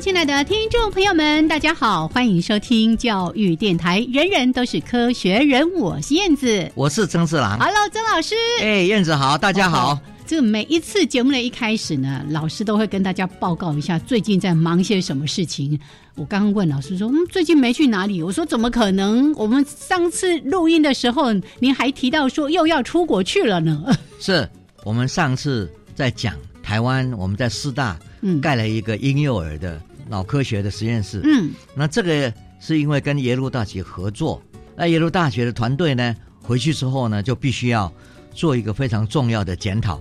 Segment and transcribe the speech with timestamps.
[0.00, 10.00] 亲爱的听众朋友们，大家好，欢迎收听教育电台，人人都是科学人，我是燕子，我是曾志郎，Hello，曾老师，哎，燕子好，大家好。
[10.26, 15.78] 这个每一次节目的一开始呢，老师都会跟大家报告一下最近在忙些什么事情。
[16.14, 18.22] 我刚刚问老师说，嗯，最近没去哪里？
[18.22, 19.34] 我说怎么可能？
[19.34, 23.84] 我们上次录音的时候，您还提到说又要出国去了呢。
[24.18, 24.48] 是
[24.82, 29.78] 我们上次在讲台湾，我们在师大嗯盖了一个婴幼儿的。
[30.10, 34.42] 脑科学的实验室，嗯，那这个是因为跟耶鲁大学合作，
[34.74, 37.90] 那耶鲁大学的团队呢，回去之后呢，就必须要
[38.34, 40.00] 做一个非常重要的检讨。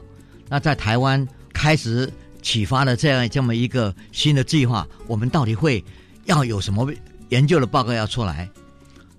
[0.49, 5.83] 那在台湾开始启发了这样这么一个新的计划，我们到底会
[6.25, 6.91] 要有什么
[7.29, 8.49] 研究的报告要出来？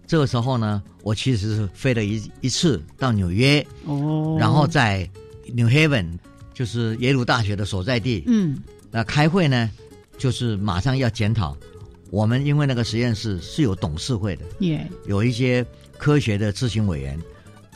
[0.08, 5.08] 这个时候呢，我其实是飞了一一次到纽约，哦，然后在
[5.54, 6.18] New Haven，
[6.52, 8.58] 就是耶鲁大学的所在地，嗯，
[8.90, 9.70] 那开会呢。
[10.20, 11.56] 就是马上要检讨，
[12.10, 14.44] 我们因为那个实验室是有董事会的，
[15.06, 15.64] 有一些
[15.96, 17.18] 科学的咨询委员。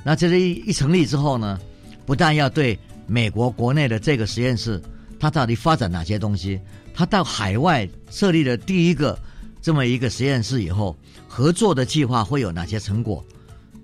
[0.04, 1.58] 那这一一成立之后呢，
[2.04, 4.78] 不但要对美国国内的这个实验室，
[5.18, 6.60] 它到底发展哪些东西，
[6.92, 9.18] 它到海外设立了第一个
[9.62, 10.94] 这么一个实验室以后，
[11.26, 13.24] 合作的计划会有哪些成果？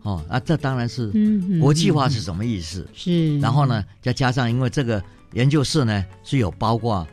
[0.03, 1.11] 哦，啊，这当然是
[1.59, 2.87] 国际化是什么意思？
[2.93, 3.39] 是。
[3.41, 7.07] 然后呢，再加上因为这个研究室呢是有包括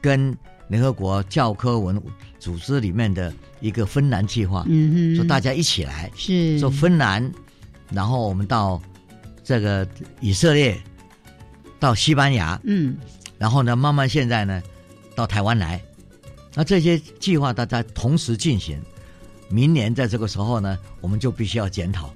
[0.00, 0.36] 跟
[0.68, 2.00] 联合国教科文
[2.38, 7.30] 组织里面的一个芬兰计划，嗯说大家一起来，是说芬兰，
[7.90, 8.80] 然后我们到
[9.44, 9.86] 这个
[10.20, 10.80] 以色列，
[11.78, 12.96] 到西班牙，嗯，
[13.38, 14.62] 然后呢，慢慢现在呢，
[15.14, 15.80] 到台湾来，
[16.54, 18.80] 那这些计划大家同时进行，
[19.48, 22.12] 明年在这个时候呢，我们就必须要检讨。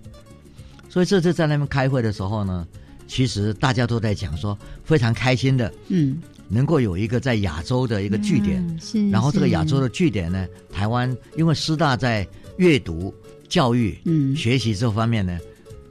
[0.88, 2.66] 所以这次在那边开会的时候呢，
[3.06, 6.20] 其实大家都在讲说非常开心的，嗯。
[6.48, 8.64] 能够有一个在亚洲的一个据点，
[9.10, 12.26] 然后这个亚洲的据点呢，台湾因为师大在
[12.56, 13.14] 阅读
[13.48, 13.98] 教育、
[14.36, 15.38] 学习这方面呢，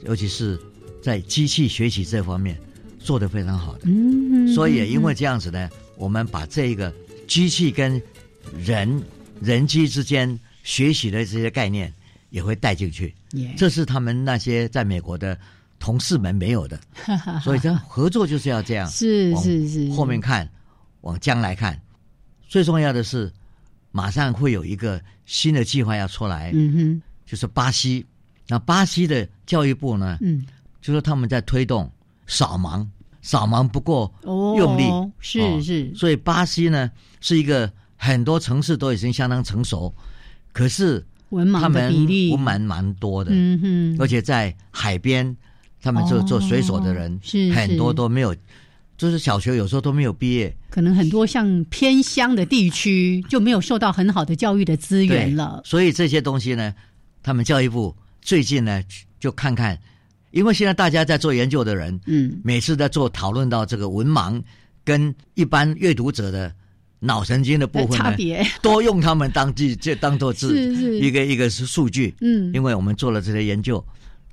[0.05, 0.59] 尤其是
[1.01, 2.57] 在机器学习这方面
[2.99, 6.93] 做得非常好的，嗯所以也因为这样子呢，我们把这一个
[7.27, 8.01] 机器跟
[8.57, 9.01] 人
[9.41, 11.93] 人机之间学习的这些概念
[12.29, 13.13] 也会带进去，
[13.57, 15.37] 这是他们那些在美国的。
[15.85, 16.79] 同事们没有的，
[17.43, 18.89] 所以这合作就是要这样。
[18.89, 20.49] 是是是，后面看，
[21.01, 21.79] 往将来看，
[22.47, 23.31] 最重要的是，
[23.91, 26.49] 马上会有一个新的计划要出来。
[26.55, 28.03] 嗯哼，就是巴西。
[28.47, 30.17] 那巴西的教育部呢？
[30.21, 30.43] 嗯，
[30.81, 31.87] 就说他们在推动
[32.25, 32.83] 扫盲，
[33.21, 34.11] 扫盲不够
[34.57, 34.85] 用力。
[35.19, 36.89] 是是，所以巴西呢
[37.21, 39.93] 是一个很多城市都已经相当成熟，
[40.51, 43.29] 可是文盲的比例文盲蛮多的。
[43.35, 45.37] 嗯哼，而且在海边。
[45.85, 48.35] 他们做做水手的人，是很多都没有，
[48.97, 50.51] 就是小学有时候都没有毕业。
[50.71, 55.61] 可能很多像偏乡的地区就没有受到很好的教育的资源了。
[55.63, 56.73] 所以这些东西呢，
[57.21, 58.81] 他们教育部最近呢
[59.19, 59.77] 就看看，
[60.31, 64.41] 因为现在大家在做研究的人，嗯，每次在做讨论到这个文盲
[64.83, 66.51] 跟一般阅读者的
[66.99, 73.85] 脑神经的部分差别，多用他们当记这当做字一个一个是数据，嗯，因为我们做了这些研究。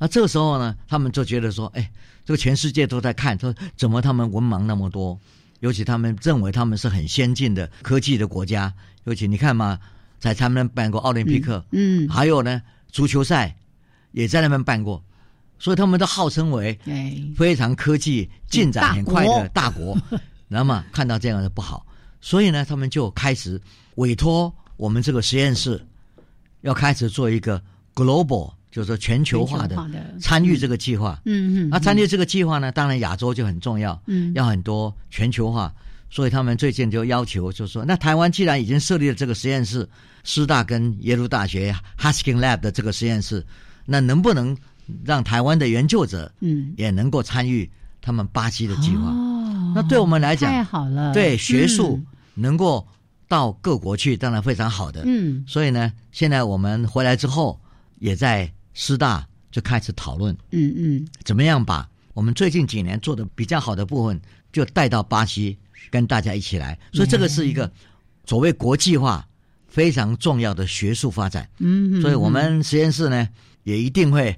[0.03, 1.91] 那这个时候呢，他们就觉得说，哎，
[2.25, 5.17] 这个全世界都在看，说怎么他们文盲那么多？
[5.61, 8.75] 尤其他们认为他们是很先进的科技的国家。
[9.05, 9.79] 尤其你看嘛，
[10.19, 13.57] 在他们办过奥林匹克，嗯，还有呢，足球赛
[14.11, 15.01] 也在那边办过，
[15.61, 16.77] 所以他们都号称为
[17.37, 19.97] 非常科技进展很快的大国。
[20.49, 21.87] 那么看到这样的不好，
[22.21, 23.63] 所以呢，他们就开始
[23.95, 25.81] 委托我们这个实验室，
[26.63, 27.63] 要开始做一个
[27.95, 28.53] global。
[28.73, 29.77] 就是说全球化的
[30.19, 35.71] 参与这个计划，嗯嗯，那参与这个计划呢，当然亚洲就很重要，嗯，要很多全球化，
[36.09, 39.87] 所以他们最近就要求，就说那台湾既然已经设立了这个实验室，
[40.25, 43.45] 师大跟耶鲁大学 Husking Lab 的这个实验室，
[43.85, 44.57] 那能不能
[45.05, 46.73] 让台湾的研究者嗯。
[46.79, 47.71] 也能够参与
[48.01, 49.11] 他们巴西的计划？
[49.11, 52.01] 哦，那对我们来讲太好了，对学术
[52.35, 52.89] 能够
[53.29, 55.03] 到各国去，当然非常好的。
[55.05, 57.61] 嗯，所以呢，现在我们回来之后，
[57.99, 64.21] 也在师大就开始讨论，嗯嗯，怎么样把我们最近几年做的比较好的部分，
[64.53, 65.57] 就带到巴西。
[65.91, 67.71] 跟大家一起来，所以这个是一个
[68.25, 69.27] 所谓国际化
[69.67, 71.47] 非常重要的学术发展。
[71.59, 73.29] 嗯，所以我们实验室呢
[73.65, 74.35] 也一定会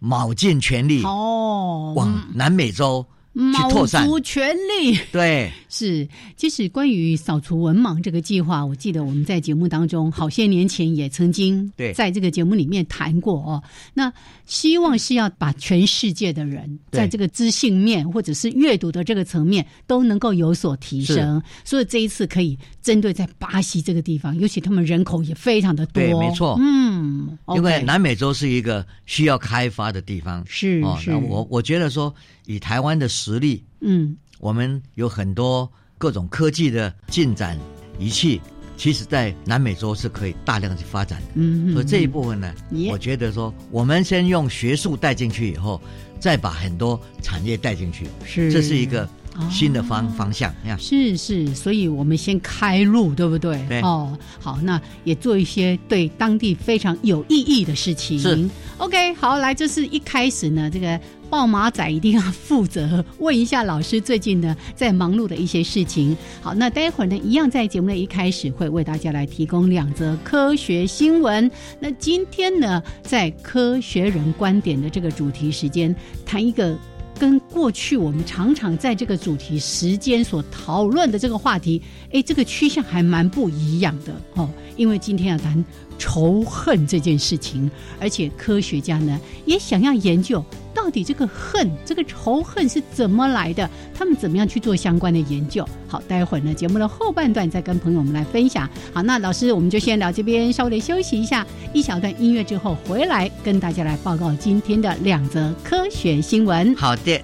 [0.00, 3.06] 卯尽全力哦，往南美洲。
[3.34, 6.08] 卯足全力，对，是。
[6.36, 13.62] 其实关于扫除文盲这个计划，我记得我们在节目当中好些年前也曾经在这个节目里面谈过哦。
[13.92, 14.12] 那
[14.46, 31.14] 希望是要把全世界的人在这个知性面或者是阅读的这个层面都能够有所提升，所以这一次可以针对在巴西这个地方，尤其他们人口也非常的多，对，没错，嗯，因为南美洲是一个需要开发的地方，是是。
[31.14, 32.14] 我我觉得说。
[32.48, 37.58] 以台湾的实力，嗯，我们有很多各种科技的进展
[37.98, 38.40] 仪器，
[38.76, 41.26] 其实在南美洲是可以大量去发展的。
[41.34, 42.52] 嗯，所以这一部分呢，
[42.90, 45.80] 我觉得说，我们先用学术带进去以后，
[46.20, 49.08] 再把很多产业带进去，是这是一个
[49.50, 50.54] 新的方方向。
[50.78, 53.64] 是是，所以我们先开路，对不对？
[53.68, 53.80] 对。
[53.80, 58.18] 哦，好，那也做一些对当地非常有意义的事情。
[58.18, 58.48] 是。
[58.76, 61.00] OK，好，来，这是一开始呢，这个。
[61.28, 66.16] 报马仔一定要负责，问一下老师最近呢在忙碌的一些事情。
[66.40, 71.50] 好，那待会儿呢，一样在节目的一开始会为大家来提供两则科学新闻。
[71.80, 75.94] 那今天呢，在科学人观点的这个主题时间，
[76.24, 76.76] 谈一个
[77.18, 81.82] 跟过去我们常常在这个主题时间所讨论的这个话题，
[82.12, 84.48] 哎，这个趋向还蛮不一样的哦。
[84.76, 85.64] 因为今天要谈
[85.98, 90.44] 仇恨这件事情，而且科学家呢也想要研究。
[90.86, 93.68] 到底这个恨，这个仇恨是怎么来的？
[93.92, 95.68] 他们怎么样去做相关的研究？
[95.88, 98.70] 好，待会儿呢，节目的后半段再跟朋友们来分享。
[98.92, 106.72] 好，那老师，我们就先聊这边，稍微的休息一下，一小段音乐之后回来跟大家来报告今天的两则科学新闻。
[106.76, 107.20] 好的。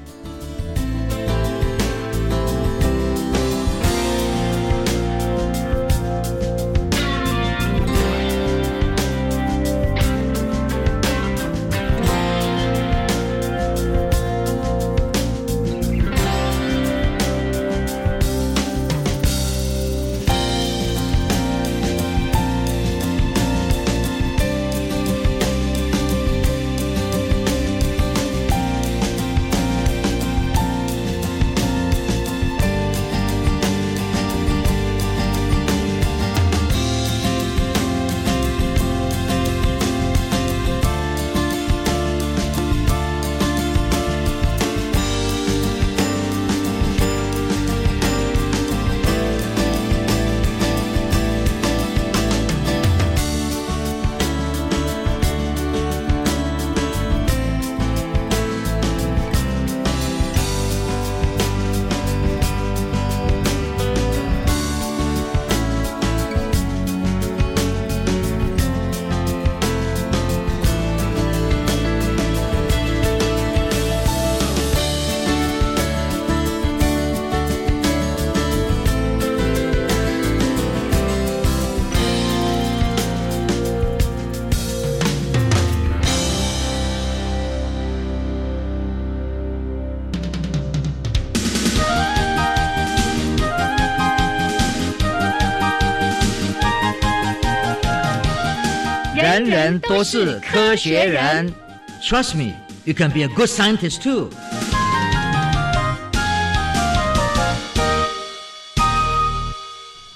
[99.63, 101.55] 人人都是科学人
[102.03, 102.53] ，Trust me,
[102.85, 104.29] you can be a good scientist too。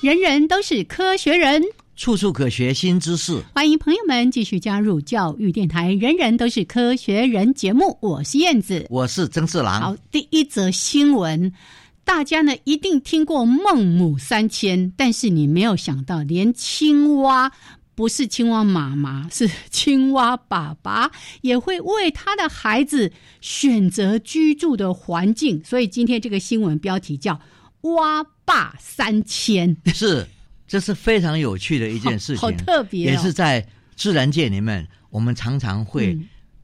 [0.00, 1.62] 人人都是科学人，
[1.95, 3.41] 处处可学新知识。
[3.55, 7.97] 欢迎朋友们继续加入教育电台《人人都是科学人》节目。
[8.03, 9.81] 我是燕子，我是曾志郎。
[9.81, 11.53] 好，第一则新闻，
[12.05, 17.53] 大家呢一定听过孟母三迁，但是你没有想到，连青蛙。
[17.97, 21.11] 不是青蛙妈妈，是青蛙爸爸，
[21.41, 23.11] 也会为他的孩子
[23.41, 25.61] 选择居住的环境。
[25.65, 27.41] 所以今天这个新闻标题叫
[27.97, 30.25] “蛙爸三千 ”，是
[30.69, 36.17] 这是非常有趣的一件事情，好特别，也是在自然界里面，我们常常会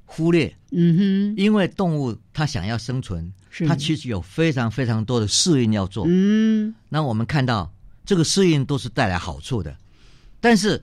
[0.05, 0.55] 忽略。
[0.71, 3.33] 嗯哼，因为动物它想要生存，
[3.67, 6.05] 它其实有非常非常多的适应要做。
[6.07, 7.73] 嗯，那我们看到
[8.05, 9.75] 这个适应都是带来好处的，
[10.41, 10.83] 但是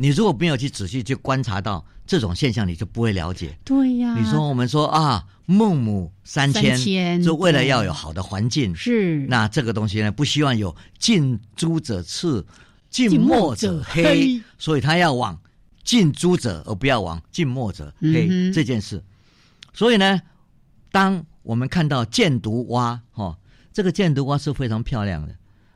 [0.00, 3.54] 你如果没有去仔细去观察到这种现象，你就不会了解。
[3.62, 8.74] 对呀，你说我们说啊，孟母三迁，就为了要有好的环境。
[8.74, 12.42] 是，那这个东西呢，不希望有近朱者赤，
[12.88, 15.38] 近墨者黑，所以他要往
[15.84, 19.04] 近朱者，而不要往近墨者黑这件事。
[19.74, 20.22] 所以呢，
[20.90, 23.36] 当我们看到箭毒蛙，哈，
[23.70, 25.34] 这个箭毒蛙是非常漂亮的，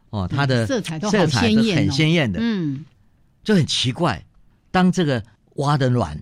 [0.08, 2.86] 哦，它的色彩都色彩是很鲜艳的，嗯，
[3.44, 4.24] 就很奇怪。
[4.70, 5.22] 当这个
[5.56, 6.20] 蛙的卵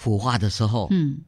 [0.00, 1.18] 孵化的时候，嗯，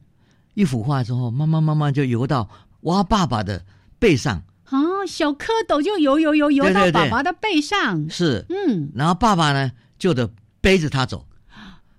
[0.55, 2.49] 一孵化之后，慢慢慢慢就游到
[2.81, 3.63] 蛙爸爸的
[3.99, 10.27] 背上，啊，小蝌蚪就游游游游到爸爸的背上，是，嗯，然后爸爸呢就得
[10.61, 11.27] 背着他走，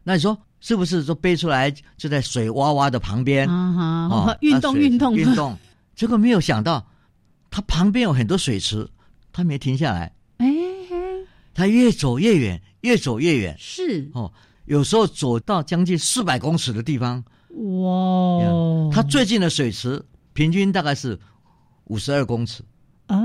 [0.03, 0.37] 那你说？
[0.61, 4.35] 是不是说背出来就在水洼洼的旁边啊？
[4.41, 5.55] 运动运动运动，
[5.95, 6.87] 结果没有想到，
[7.51, 8.89] 它旁边有很多水池，
[9.31, 10.14] 它没停下来。
[11.55, 13.57] 哎，它越走越远，越走越远。
[13.59, 14.33] 是哦，
[14.67, 17.25] 有时候走到将近四百公尺的地方。
[17.51, 18.91] 哇！
[18.93, 21.19] 它最近的水池平均大概是
[21.85, 22.63] 五十二公尺。
[23.07, 23.21] 啊，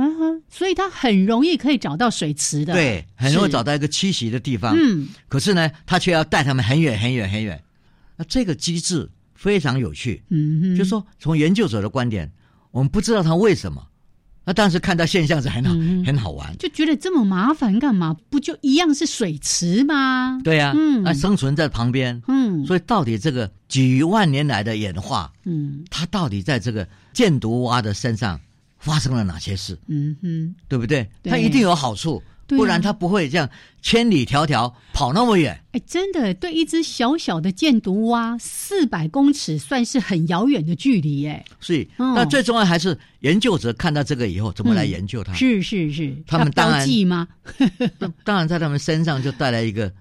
[0.50, 4.76] 所以它很容易可以找到水池的，对，很容易找到一个栖息的地方。
[4.78, 7.64] 嗯，可是呢，它却要带他们很远很远很远。
[8.18, 10.22] 那这个机制非常有趣。
[10.30, 12.32] 嗯，就说从研究者的观点，
[12.72, 13.88] 我们不知道它为什么。
[14.50, 15.72] 那当时看到现象是很好，
[16.04, 16.58] 很好玩。
[16.58, 18.18] 就觉得这么麻烦干嘛？
[18.32, 20.42] 不就一样是水池吗？
[20.44, 22.20] 对呀，嗯，那生存在旁边。
[22.28, 28.40] 嗯，所以到底这个几万年来的演化，嗯，它到底在这个箭毒蛙的身上？
[28.80, 29.78] 发生了哪些事？
[29.86, 31.08] 嗯哼，对不对？
[31.26, 32.20] 它一定有好处，
[32.58, 33.50] 不然它不会这样
[33.82, 35.60] 千里迢迢跑那么远。
[35.72, 41.44] 哎，真的，对一只小小的箭毒蛙，四百公尺算是很遥远的距离，哎。
[41.60, 45.34] 所以，那最重要还是研究者看到这个以后，怎么来研究它？
[45.34, 47.28] 是是是，他们当然记吗？
[48.24, 49.92] 当然，在他们身上就带来一个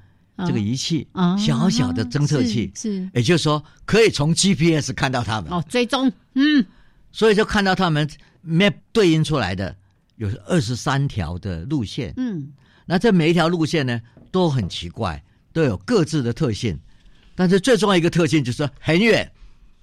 [0.47, 1.07] 这个仪器，
[1.39, 6.65] 小小的侦测器，是，也就是说，可以从 GPS 看到他们哦，追踪，嗯，
[7.13, 8.09] 所以就看到他们。
[8.47, 9.75] map 对应出来的
[10.19, 12.53] 有二十三条的路线，嗯，
[12.85, 15.21] 那这每一条路线呢都很奇怪，
[15.53, 16.79] 都有各自的特性，
[17.35, 19.31] 但是最重要一个特性就是很远，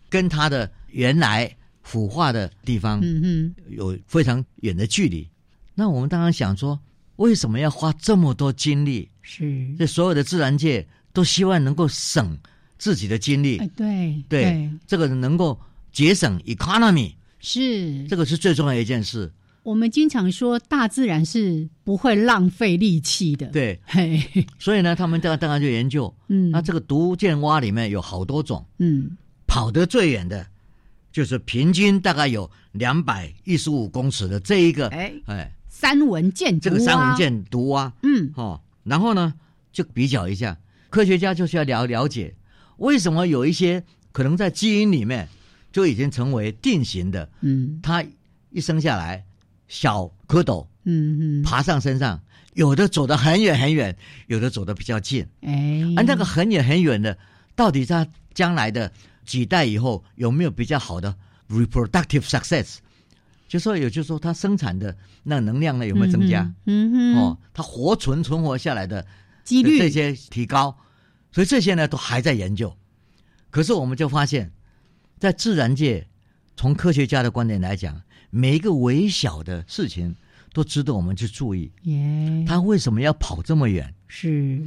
[0.10, 1.50] 跟它的原来
[1.84, 5.28] 腐化的地方，嗯嗯，有非常远的距离。
[5.74, 6.80] 那我们当然想说，
[7.16, 9.10] 为什么要花这么多精力？
[9.22, 12.38] 是，这所有的自然界都希望能够省
[12.78, 15.60] 自己的精力，对对，这个能够
[15.94, 17.14] 节省 economy。
[17.40, 19.32] 是，这个是最重要的一件事。
[19.66, 23.48] 我们经常说，大自然是不会浪费力气的。
[23.48, 29.18] 对，嘿，所以呢，他们当当然就研究，嗯，那这个毒箭蛙里面有好多种，嗯，
[29.48, 30.46] 跑得最远的，
[31.12, 35.12] 就是平均大概有两百一十五公尺的这一个，哎。
[35.26, 39.34] 哎，三文箭，这个三文箭毒蛙，嗯，哦，然后呢，
[39.72, 40.56] 就比较一下，
[40.92, 42.36] 科学家就是要了了解，
[42.78, 45.28] 为什么有一些可能在基因里面。
[45.72, 47.30] 就已经成为定型的。
[47.42, 48.02] 嗯，它
[48.50, 49.26] 一生下来，
[49.68, 52.22] 小蝌蚪，嗯嗯，爬上身上，
[52.54, 53.96] 有的走得很远很远，
[54.28, 55.28] 有的走得比较近。
[55.42, 57.18] 哎，而那个很远很远的，
[57.56, 58.92] 到底它将来的
[59.26, 61.16] 几代以后有没有比较好的
[61.50, 62.78] reproductive success？
[63.48, 66.52] 就说有，就说它生产的那能量呢有没有增加？
[66.66, 69.06] 嗯哼，哦，它活存存活下来的
[69.44, 70.78] 几率这些提高，
[71.32, 72.76] 所以这些呢都还在研究。
[73.50, 74.52] 可是我们就发现。
[75.18, 76.06] 在自然界，
[76.58, 78.00] 从科学家的观点来讲，
[78.36, 80.14] 每一个微小的事情
[80.54, 81.72] 都值得我们去注意。
[81.84, 83.96] 耶，他为什么要跑这么远？
[84.10, 84.62] 是，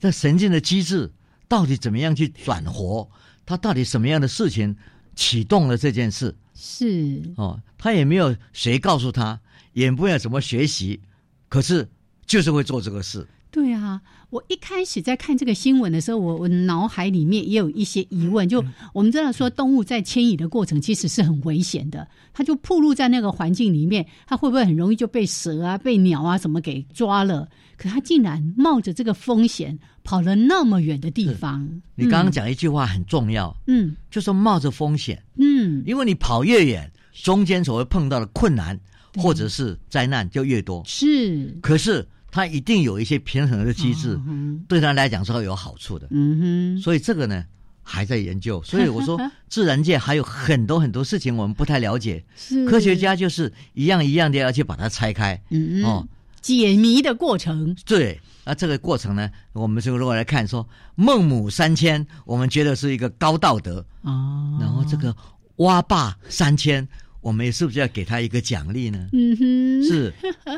[0.00, 1.12] 这神经的机制
[1.46, 3.08] 到底怎么样去转活？
[3.46, 4.76] 他到底什么样的事情
[5.14, 6.34] 启动了这件事？
[6.54, 9.40] 是哦，他也没有谁告诉他，
[9.74, 11.00] 也不要怎么学习，
[11.48, 11.88] 可是
[12.26, 13.24] 就是会做这个事。
[13.50, 18.46] 对啊，我一开始在看这个新闻的时候，我我脑海里面也有一些疑问。
[18.46, 18.62] 就
[18.92, 27.48] 我们知道说，动物在迁移的过程其实是很危险的，它就暴露在那个环境里面，它会不会很容易就被蛇啊、被鸟啊什么给抓了？
[27.78, 31.66] 可它竟然冒着这个风险跑了那么远的地方。
[31.94, 38.78] 你刚刚讲一句话很重要，嗯，就说冒着风险，嗯，因为你跑越远，中间所会碰到的困难
[39.16, 40.82] 或者是灾难就越多。
[40.84, 42.06] 是，可是。
[42.30, 44.20] 它一定有一些平衡的机制，
[44.68, 46.06] 对他来讲是会有好处的。
[46.10, 47.44] 嗯哼，所以这个呢
[47.82, 48.62] 还在研究。
[48.64, 49.18] 所以我说，
[49.48, 52.22] 自然界还有很多很多事情我们不太了解。
[52.36, 55.40] 是科学家就是一样一样的要去把它拆开。
[55.50, 56.06] 嗯哦，
[56.40, 57.74] 解谜的过程。
[57.86, 63.84] 对，那这个过程呢，我们就如果来看说孟母三迁，我们觉得是一个高道德。
[64.02, 65.16] 哦，然后这个
[65.56, 66.86] 挖坝三迁。
[67.28, 69.06] 我们是不是要给他一个奖励呢？
[69.12, 70.10] 嗯哼，是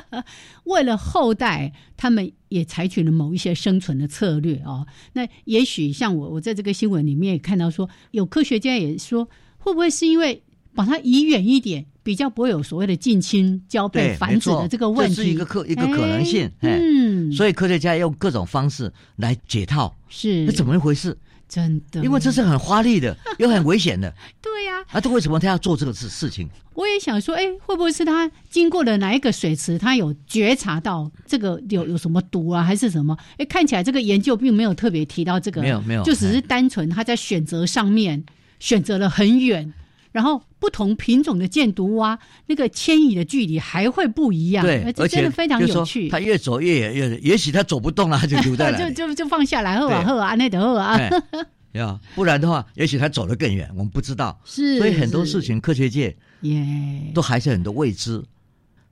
[0.63, 4.87] 为了后代，他们也采取了某一些生存的策略哦。
[5.15, 10.41] 那也许像我，我在这个新闻里面也看到说，有科学家也说，会不会是因为
[10.73, 15.17] 把它移远一点，比较不会有所谓的近亲交配繁殖的这个问题？
[15.17, 16.49] 这是一个可一个可能性。
[16.61, 21.19] 嗯，所以科学家用各种方式来解套，是那怎么一回事？
[21.51, 24.15] 真的，因为这是很花力的， 又很危险的。
[24.41, 26.49] 对呀，啊，这为什么他要做这个事事情？
[26.75, 33.17] 我也想说，哎，会不会是他经过了哪一个水池，他有觉察到这个有有什么毒啊，还是什么？
[33.37, 38.25] 哎，看起来这个研究并没有特别提到这个，没有没有，就只是单纯他在选择上面
[38.61, 39.75] 选择了很远。
[40.13, 44.65] 然后不同品种的箭毒蛙，那个迁移的距离还会不一样。
[44.65, 46.09] 对，而且非常有趣。
[46.09, 50.99] 它越走越远，越也许它走不动了，就留在就就 就放下来，喝啊喝啊，那得喝啊。
[51.73, 54.41] 呀，不然的话，也许它走得更远，我们不知道。
[54.45, 58.21] 是，所以很多事情科学界耶都还是很多未知。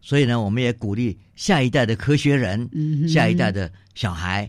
[0.01, 2.71] 所以呢，我们也鼓励下一代的科学人，
[3.09, 4.49] 下一代的小孩，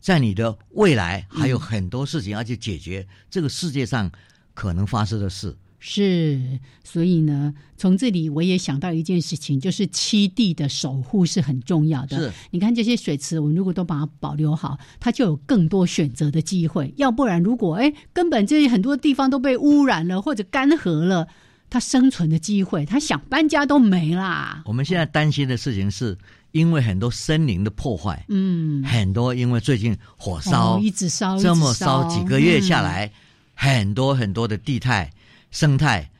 [0.00, 4.10] 在你的未来还有很多事情要去解决这个世界上
[4.54, 5.54] 可能发生的事。
[5.82, 6.38] 是，
[6.84, 12.18] 所以呢，从这里我也想到一件事情，就是七地的守护是很重要的。
[12.18, 16.92] 是，你看这些水池，我们如果都把它保留好，它就有更多选择的机会。
[16.98, 21.26] 要不然，如果哎，根本这些很多地方都被污染了或者干涸了，
[21.70, 24.62] 它生存的机会，它想搬家都没啦。
[24.66, 26.14] 我们现在担心的事情是
[26.52, 33.10] 因为很多森林的破坏，嗯，很多因为最近火烧一直烧，这么烧几个月下来，
[33.54, 35.10] 很多很多的地态。
[35.50, 36.10] 生态、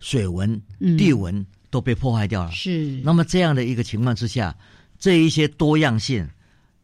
[0.00, 0.60] 水文、
[0.98, 2.50] 地文都被破坏掉了。
[2.50, 3.00] 是。
[3.02, 4.56] 那么这样的一个情况之下，
[4.98, 6.28] 这一些多样性，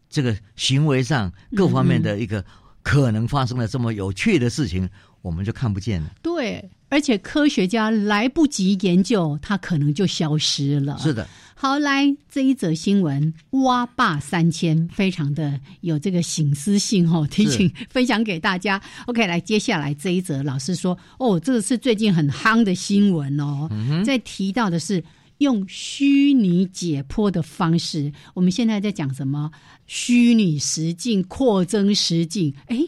[0.08, 2.44] 这个行为上各方面的一个
[2.82, 4.88] 可能发生了这么有趣的事情，
[5.22, 6.10] 我们就看不见了。
[6.22, 10.98] 对，而且科学家来不及研究，它可能就消失了。
[10.98, 11.26] 是的。
[11.54, 18.80] 好，来这一则新闻，挖坝三千，非常的有这个醒思性哦，提醒分享给大家。
[19.06, 23.68] OK，来接下来这一则，老师说，哦，这个是最近很夯的新闻哦，
[24.04, 25.04] 在提到的是
[25.38, 29.50] 用虚拟解剖的方式，我们现在在讲什么？
[29.86, 32.78] 虚拟实境、扩增实境，哎。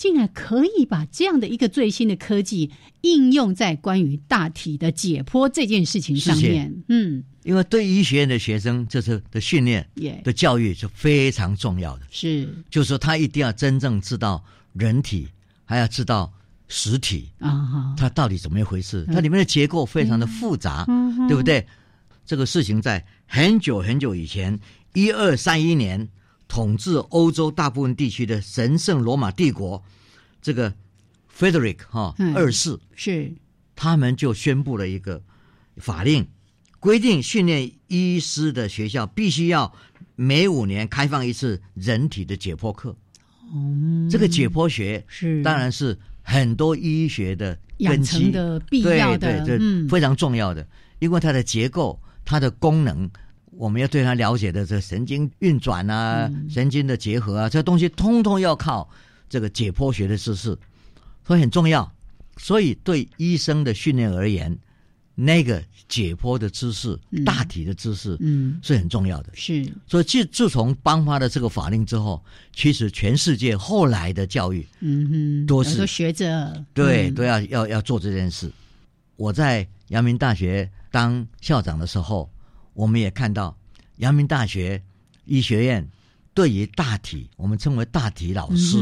[0.00, 2.70] 竟然可以把这样的一个最新的科技
[3.02, 6.74] 应用在关于大体的解剖这件事情上面。
[6.88, 9.86] 嗯，因为对医学院的学生这次的训练
[10.24, 12.06] 的教育是非常重要的。
[12.10, 15.28] 是，就是说他一定要真正知道人体，
[15.66, 16.32] 还要知道
[16.68, 19.04] 实体啊，它到底怎么一回事？
[19.12, 20.86] 它里面的结构非常的复杂，
[21.28, 21.62] 对不对？
[22.24, 24.58] 这个事情在很久很久以前，
[24.94, 26.08] 一二三一年。
[26.50, 29.80] 统治欧洲大部分地区的神圣罗马帝国，
[30.42, 30.74] 这个
[31.32, 33.32] Frederick 哈二世是，
[33.76, 35.22] 他们就宣布了一个
[35.76, 36.26] 法令，
[36.80, 39.72] 规定训练医师的学校必须要
[40.16, 42.96] 每五年开放一次人体的解剖课。
[43.52, 48.32] 哦，这个解剖学是，当然是很多医学的根基。
[48.32, 50.66] 的必要的，对对，非常重要的，
[50.98, 53.08] 因为它的结构、它的功能。
[53.60, 58.88] 我们要对他了解的这神经运转啊，神经的结合啊，这东西通通要靠
[59.28, 60.56] 这个解剖学的知识，
[61.26, 61.92] 所以很重要。
[62.38, 64.58] 所以对医生的训练而言，
[65.14, 69.30] 那个解剖的知识、大体的知识，嗯，是很重要的。
[69.34, 69.70] 是。
[69.86, 78.50] 所以自自从颁发了这个法令之后，其实全世界后来的教育，嗯哼，都是学者对都要要要做这件事。
[79.16, 82.26] 我在阳明大学当校长的时候。
[82.80, 83.54] 我们也看到，
[83.96, 84.82] 阳明大学
[85.26, 85.86] 医学院
[86.32, 88.78] 对于大体，我们称为大体老师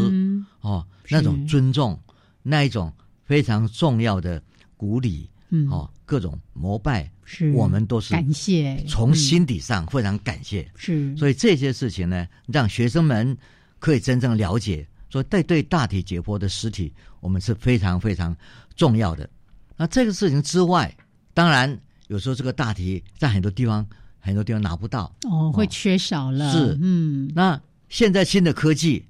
[0.60, 2.00] 哦，那种尊重，
[2.44, 2.92] 那一种
[3.24, 4.40] 非常重要的
[4.76, 5.28] 鼓励，
[5.68, 10.70] 哦，各种膜拜，是我们都是感谢，从心底上非常感谢。
[10.76, 13.36] 是，所以这些事情呢，让学生们
[13.80, 18.36] 可以真正了解，说对对大体解剖的实体，我们是非常非常
[18.76, 19.28] 重要的。
[19.76, 20.96] 那这个事情之外，
[21.34, 21.76] 当然。
[22.08, 23.86] 有时候这个大题在很多地方，
[24.18, 25.14] 很多地方拿不到。
[25.22, 26.52] 哦，会缺少了。
[26.52, 29.04] 是，嗯，那现在新的科技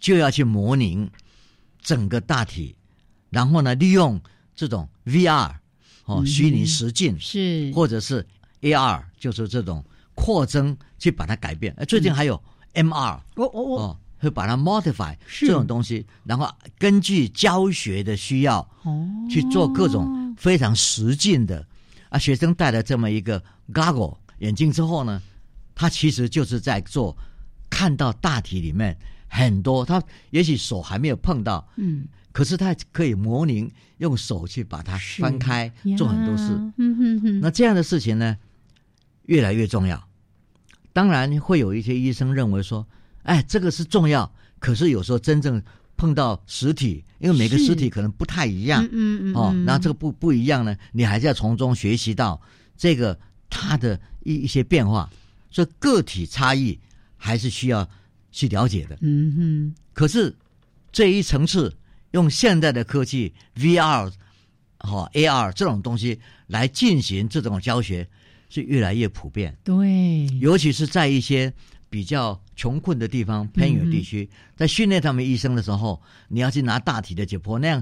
[0.00, 1.08] 就要去模拟
[1.80, 2.74] 整个大体，
[3.30, 4.20] 然后呢，利用
[4.54, 5.54] 这种 VR
[6.06, 8.26] 哦，虚拟实境是，或者是
[8.62, 9.84] AR，就是这种
[10.14, 11.74] 扩增去把它改变。
[11.88, 12.42] 最近还有
[12.74, 21.66] MR，哦哦哦，会把它 modify 这种东西，然后根据教学的需要哦，去做各种非常实境的。
[22.14, 25.20] 啊，学生戴了这么一个 goggle 眼镜之后呢，
[25.74, 27.16] 他其实就是在做
[27.68, 28.96] 看到大体里面
[29.26, 30.00] 很多，他
[30.30, 36.52] 也许手还没有碰到，嗯，可是他可以模拟用手去把它翻开，做很多事。
[36.76, 37.40] 嗯哼哼。
[37.40, 38.36] 那这样的事情呢，
[39.24, 40.00] 越来越重要。
[40.92, 42.86] 当然会有一些医生认为说，
[43.24, 45.60] 哎，这个是重要，可是有时候真正
[46.04, 52.38] 碰到实体，因为每个实体可能不太一样，嗯嗯哦，那这个不不一样呢，你还是要从中学习到
[52.76, 55.08] 这个它的一一些变化，
[55.50, 56.78] 所以个体差异
[57.16, 57.88] 还是需要
[58.30, 58.98] 去了解的。
[59.00, 59.74] 嗯哼。
[59.94, 60.36] 可是
[60.92, 61.74] 这一层次
[62.10, 64.12] 用现在的科技 VR
[64.76, 68.06] 和 AR 这种东西来进行这种教学。
[68.50, 71.52] 是越来越普遍，对，尤其是在一些
[71.94, 77.80] 比较穷困的地方、偏远地区，在训练他们医生的时候，你要去拿大体的解剖，那样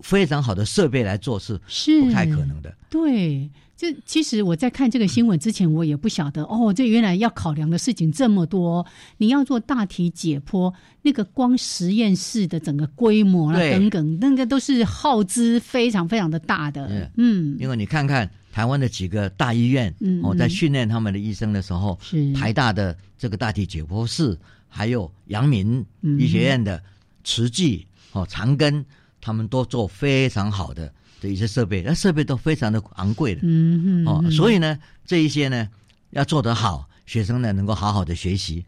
[0.00, 2.74] 非常好的设备来做是是不太可能的。
[2.88, 8.86] 对，这其实我在看这个新闻之前，我也不晓得哦，这原来要考量的事情这么多。
[9.18, 17.10] 你要做大体解剖，那个光实验室的整个规模啊等等，那个都是耗资非常非常的大的。
[17.18, 18.30] 嗯，因为你看看。
[18.52, 21.98] 台湾的几个大医院，哦，在训练他们的医生的时候，
[22.36, 24.38] 台大的这个大体解剖室，
[24.68, 25.84] 还有阳明
[26.20, 26.80] 医学院的
[27.24, 28.84] 慈济、哦长庚，
[29.22, 35.66] 他们都做非常好的的一些设备，那设备都非常的昂贵的，嗯嗯，哦，所以呢，这一些呢
[36.10, 38.64] 要做得好，学生呢能够好好的学习，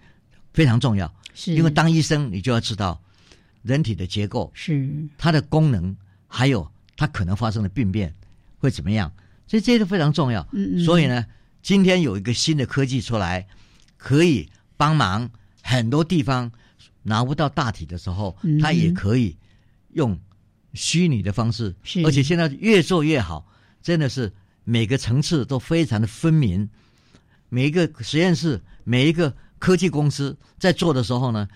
[0.55, 1.13] 非常重要。
[1.35, 2.99] 是，因为当医生，你就要知道
[3.63, 4.91] 人体的结构，是。
[5.19, 5.95] 它的功能，
[6.27, 6.67] 还有
[6.97, 8.15] 它可能发生的病变
[8.59, 9.13] 会怎么样。
[9.55, 10.45] 所以这些都非常重要。
[10.51, 10.85] 嗯嗯。
[10.85, 11.25] 所以呢，
[11.63, 13.47] 今天有一个新的科技出来，
[13.97, 15.31] 可以帮忙
[15.63, 16.51] 很多地方
[17.05, 19.37] 拿不到大体的时候，它也可以
[19.93, 20.19] 用
[20.73, 21.73] 虚拟的方式。
[22.05, 23.47] 而且现在越做越好，
[23.81, 24.33] 真的是
[24.65, 26.69] 每个层次都非常的分明。
[27.49, 31.47] 每一个实验室，每一个科技公司在做的时候呢，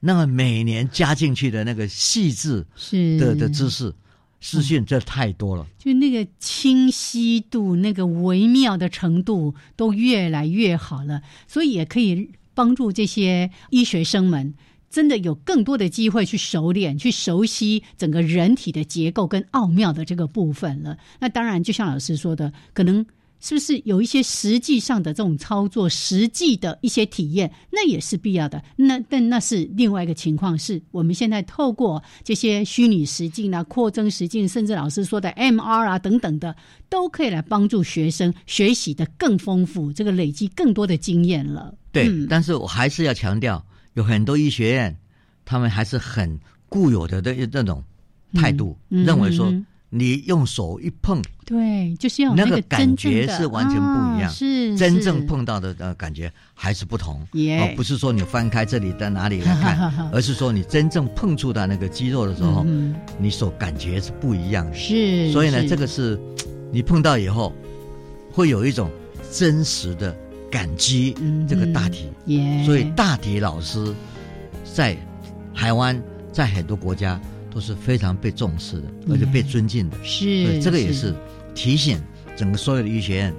[0.00, 2.66] 那么每年加进去的那个细致
[3.20, 3.94] 的的知识。
[4.40, 14.54] 视讯这太多了，就那个清晰度、那个微妙的程度都越来越好了，所以也可以帮助这些医学生们
[14.90, 20.98] 真的有更多的机会去熟练、去熟悉整个人体的结构跟奥妙的这个部分了。
[21.20, 23.04] 那当然，就像老师说的，可能。
[23.38, 28.62] 是不是有一些实际上的这种操作，实际的一些体验，那也是必要的。
[28.76, 36.56] 那但那是另外一个情况，是我们现在透过这些虚拟实境啊、扩增实境，甚至老师说的 MR 啊等等的，
[36.88, 41.74] 都可以来帮助学生学习的更丰富，这个累积更多的经验了。
[41.92, 44.96] 对，但是我还是要强调，有很多医学院，
[45.44, 47.84] 他们还是很固有的的那种
[48.34, 49.52] 态度，认为说。
[49.88, 57.20] 你用手一碰，对，就是要那个感觉是完全不一样，是真正碰到的呃感觉还是不同。
[57.20, 62.66] 哦，不是说你翻开这里在哪里来看， 而是说你真正碰触到那个肌肉的时候，
[63.18, 64.74] 你所感觉是不一样的。
[64.74, 66.20] 是，所以呢，这个是
[66.72, 67.54] 你碰到以后
[68.32, 68.90] 会有一种
[69.30, 70.14] 真实的
[70.50, 71.14] 感激
[71.48, 72.10] 这个大体。
[72.64, 73.94] 所以大体老师
[74.64, 74.96] 在
[75.54, 77.20] 台湾，在很多国家。
[77.56, 79.96] 都是非常被重视的，而且被尊敬的。
[80.04, 81.14] 是，这个也是
[81.54, 81.98] 提醒
[82.36, 83.34] 整个所有的医学院，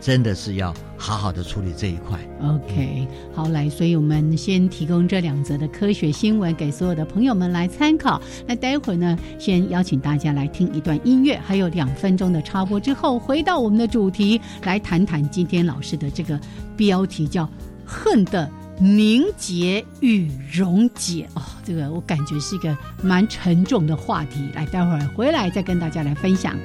[0.00, 2.18] 真的是要好好的处理这一块。
[2.40, 8.18] OK，好来，所以我们先提供这两则的科学新闻给所有的朋友们来参考。
[8.46, 16.40] 那待会儿呢，先邀请大家来听一段音乐，还有两分钟的插播之后，回到我们的主题，来谈谈今天老师的这个
[16.74, 17.46] 标题叫
[17.84, 18.50] “恨的”。
[18.80, 24.48] 凝结与溶解哦，这个我感觉是一个蛮沉重的话题。
[24.54, 26.56] 来，待会儿回来再跟大家来分享。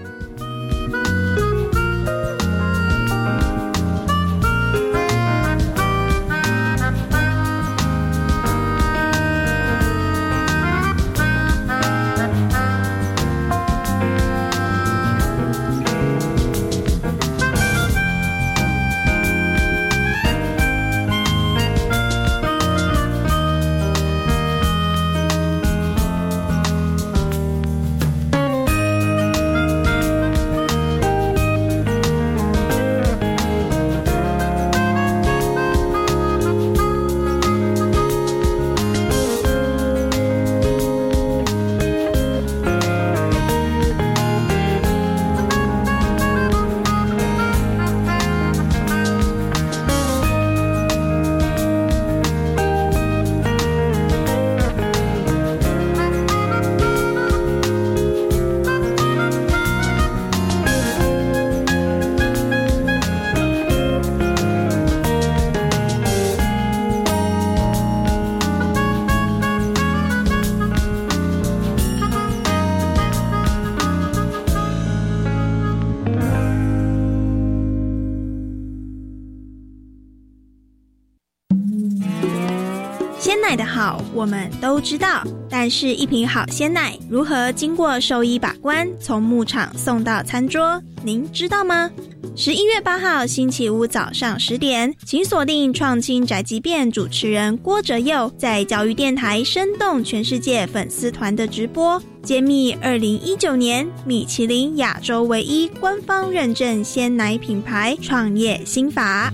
[84.24, 85.22] 我们都知道。
[85.50, 91.92] 但是，一瓶好鲜奶如何经过兽医把关，从牧场送到餐桌，您知道吗？
[92.34, 109.34] 十一月八号星期五早上十点，请锁定《创新宅急便》主持人郭哲佑在教育电台《生动全世界》粉丝团的直播，揭秘二零一九年米其林亚洲唯一官方认证鲜奶品牌创业心法。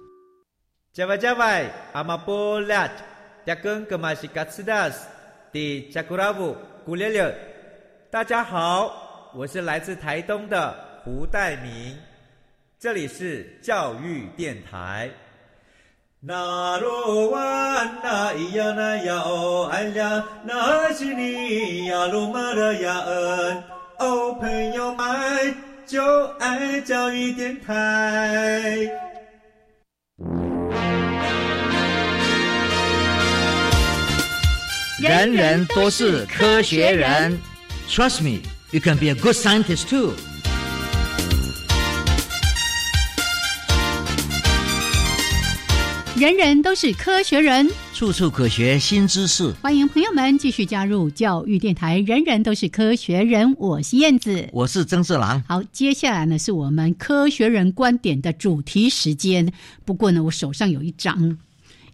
[0.93, 2.85] 加外加外，阿玛波拉，
[3.45, 5.07] 扎根格玛西卡斯达斯，
[5.49, 7.33] 迪加古拉布古列列。
[8.09, 11.97] 大家好，我是来自台东的胡代明，
[12.77, 15.09] 这里是教育电台。
[16.19, 17.39] 那罗哇
[18.03, 23.63] 那咿呀那呀哦哎呀，那是你呀鲁玛的呀恩
[23.97, 29.10] 哦，朋友们就爱教育电台。
[35.01, 37.35] 人人都是科学人
[37.89, 40.13] ，Trust me, you can be a good scientist too。
[46.15, 49.51] 人人都是科学人，处处可学新知识。
[49.53, 51.97] 欢迎朋友们继续加入教育电台。
[51.97, 55.43] 人人都是科学人，我是燕子，我是曾四郎。
[55.47, 59.51] 好，接下来呢是我们科学人观点的主题时间。
[59.83, 61.39] 不过呢，我手上有一张。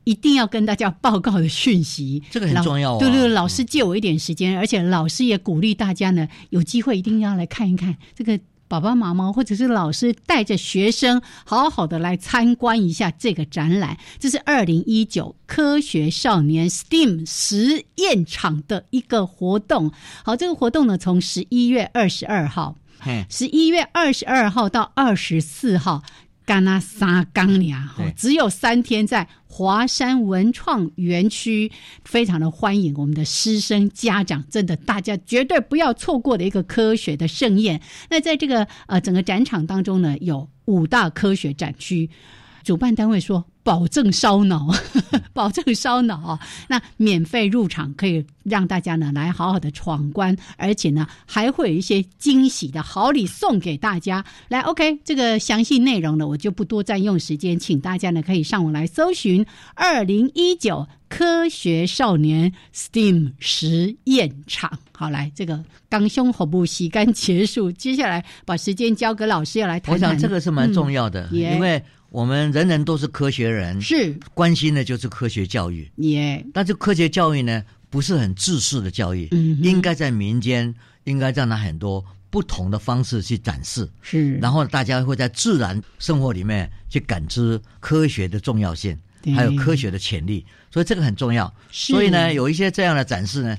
[0.08, 2.98] 一定要跟大家报告的讯息，这个很重要。
[2.98, 8.39] 对对，老师借我一点时间，而且老师也鼓励大家呢，有机会一定要来看一看这个
[8.70, 13.98] 爸爸妈妈或者是老师带着学生好好的来参观一下这个展览。
[14.17, 19.91] 这是二零一九科学少年 STEAM 实验场的一个活动。
[20.24, 22.78] 好，这个活动呢，从十一月二十二号，
[23.30, 26.02] 十一月二十二号到二十四号。
[26.47, 31.69] 干那沙冈呀，只有三天，在华山文创园区，
[32.05, 37.81] 非常的欢迎我们的师生家长，真的大家绝对不要错过的一个科学的盛宴。
[38.10, 42.10] 那在这个呃整个展场当中呢，有五大科学展区，
[42.67, 43.45] 主办单位说。
[43.67, 44.65] 保证烧脑，
[45.36, 46.39] 保证烧脑。
[46.69, 54.23] 那免费入场可以让大家呢来好好的闯关，而且呢还会有一些惊喜的好礼送给大家。
[54.47, 64.80] 来，OK，这个详细内容呢我就不多占用时间，请大家呢可以上网来搜寻二零一九科学少年 STEAM 实验场。
[64.93, 69.93] 好，来这个刚胸喉部洗干结束，接下来把时间交给老师要来谈。
[69.93, 71.84] 我想这个是蛮重要的，因为。
[72.10, 75.89] 我们人人都是科学人，是关心的就是科学教育。
[75.98, 83.88] 耶，但是科学教育呢，不是很自式的教育，嗯，应该在民间，应该让它很多不同的方式去展示。
[84.02, 88.98] 是，然后大家会在自然生活里面去感知科学的重要性，
[89.36, 91.54] 还有科学的潜力，所以这个很重要。
[91.70, 93.58] 所以呢，有一些这样的展示呢，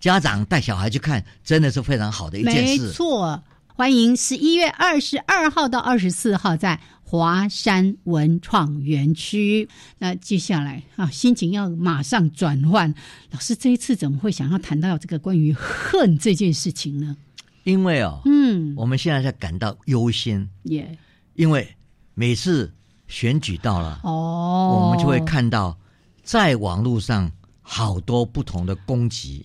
[0.00, 2.82] 家长带小孩去看，真的是非常好的一件事。
[2.86, 3.42] 没错，
[3.80, 6.78] 欢迎十一月二十二号到二十四号在。
[7.02, 12.94] 华山文创园区，那接下来啊，心情要马上转换。
[13.30, 17.16] 老师这一次怎么会想要谈到这个关于恨这件事情呢？
[17.64, 20.96] 因为哦，嗯，我们现在在感到忧心，耶，
[21.34, 21.66] 因为
[22.14, 22.72] 每次
[23.08, 25.76] 选举到了，哦，我们就会看到
[26.22, 29.44] 在网络上好多不同的攻击。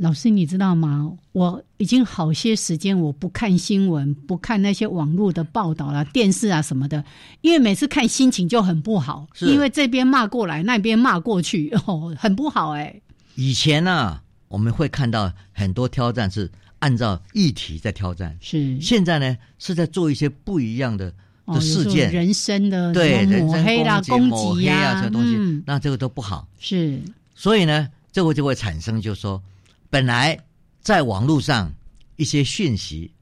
[0.00, 1.12] 老师，你知道吗？
[1.32, 7.04] 我已经好些时间我不看新闻，不看那些网络的报道了，电视啊什么的，
[7.42, 12.98] 因为每次看心情就很不好，因为这边骂过来，那边骂过去， 哦，很不好哎。
[13.34, 21.12] 以前呢，我们会看到很多挑战是按照议题在挑战，是现在呢是在做一些不一样的
[21.46, 26.48] 的事件、人生的对抹黑啦、攻击啊，这东西，嗯、那这个都不好。
[26.58, 26.98] 是，
[27.34, 29.42] 所以呢，这个就会产生，就是说，
[29.90, 30.38] 本来
[30.80, 31.74] 在网络上
[32.16, 33.12] 一些讯息，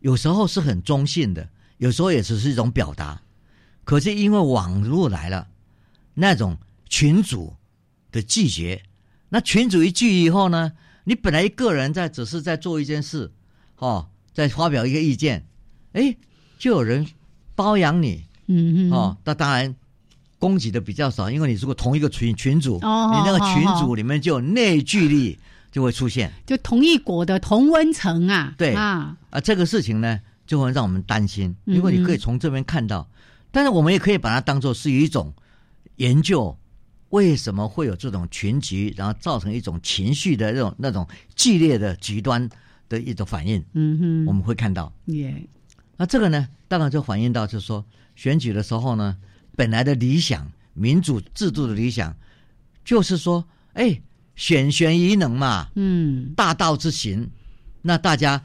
[0.00, 3.20] 有时候是很中性的，有时候也只是一种表达。
[3.84, 5.48] 可是因为网络来了，
[6.14, 6.56] 那种
[6.88, 7.54] 群主
[8.10, 8.82] 的拒绝，
[9.28, 10.72] 那群主一拒以后呢，
[11.04, 13.30] 你本来一个人在只是在做一件事，
[13.76, 15.44] 哦，在发表一个意见，
[15.92, 16.16] 哎，
[16.58, 17.06] 就有人
[17.54, 19.74] 包养你，嗯哦，那当然
[20.38, 25.38] 攻击的比较少，因为你如果同一个群群主，哦、你那个群主里面就有内聚力
[25.70, 33.08] 就会出现，就同一国的同温层啊，对啊啊，这个事情呢就会让我们担心，如果你可以从这边看到，
[33.50, 35.32] 但是我们也可以把它当做是一种
[35.96, 36.56] 研究。
[37.10, 41.04] 为什么会有这种群集，然后造成一种情绪的那种那种
[41.34, 42.48] 剧烈的极端
[42.88, 43.60] 的一种反应？
[43.72, 44.92] 嗯哼，我们会看到。
[45.06, 45.44] 耶，
[45.96, 49.16] 那这个呢，当然就反映到就是说，选举的时候呢，
[49.56, 52.14] 本来的理想民主制度的理想，
[52.84, 54.00] 就是说，哎，
[54.40, 57.30] 选贤宜能嘛，嗯，大道之行，
[57.82, 58.42] 那大家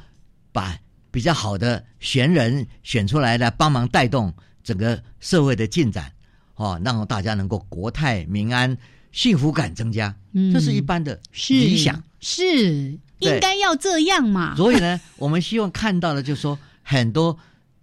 [0.51, 0.77] 把
[1.09, 6.11] 比较好的贤人选出来，来帮忙带动整个社会的进展。
[6.55, 8.77] 哦，让大家能够国泰民安、
[9.13, 14.53] 幸福感增加，嗯、这是一般的理想，是应该要这样嘛？
[14.57, 17.37] 所以呢，我们希望看到的，就是说很多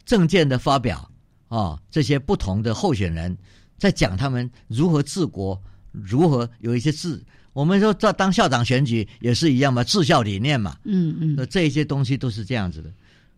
[0.05, 1.11] 政见的发表，
[1.49, 3.35] 哦，这些不同的候选人
[3.79, 5.59] 在讲他们如何治国，
[5.93, 7.23] 如何有一些治。
[7.53, 12.93] 我们说在当校长选举也是一样嘛，治校理念嘛，嗯嗯，那这些东西都是这样子的。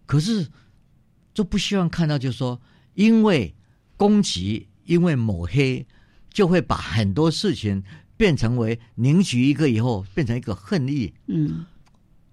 [0.06, 0.46] 可是
[1.32, 2.60] 就不希望看到，就是说
[2.94, 3.54] 因为
[3.96, 4.66] 攻击。
[4.86, 5.86] 因为抹黑，
[6.30, 7.82] 就会把很多事情
[8.18, 11.10] 变成为凝聚一个以后，变成一个恨意。
[11.26, 11.64] 嗯，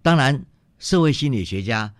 [0.02, 0.44] 当然，
[0.78, 1.94] 社会心理学家、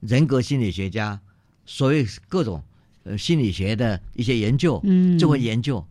[0.00, 1.20] 人格心理学家，
[1.66, 2.64] 所谓各种
[3.04, 5.86] 呃心理学的一些研究，嗯，就会研究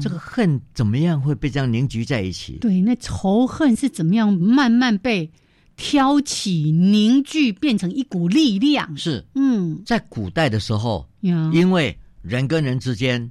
[0.00, 2.54] 这个恨怎么样会被这样凝聚在一起。
[2.60, 5.30] 对，那仇恨是怎么样慢慢被
[5.76, 8.96] 挑起、凝聚，变成一股力量？
[8.96, 13.30] 是，嗯，在古代的时候，因为人跟人之间。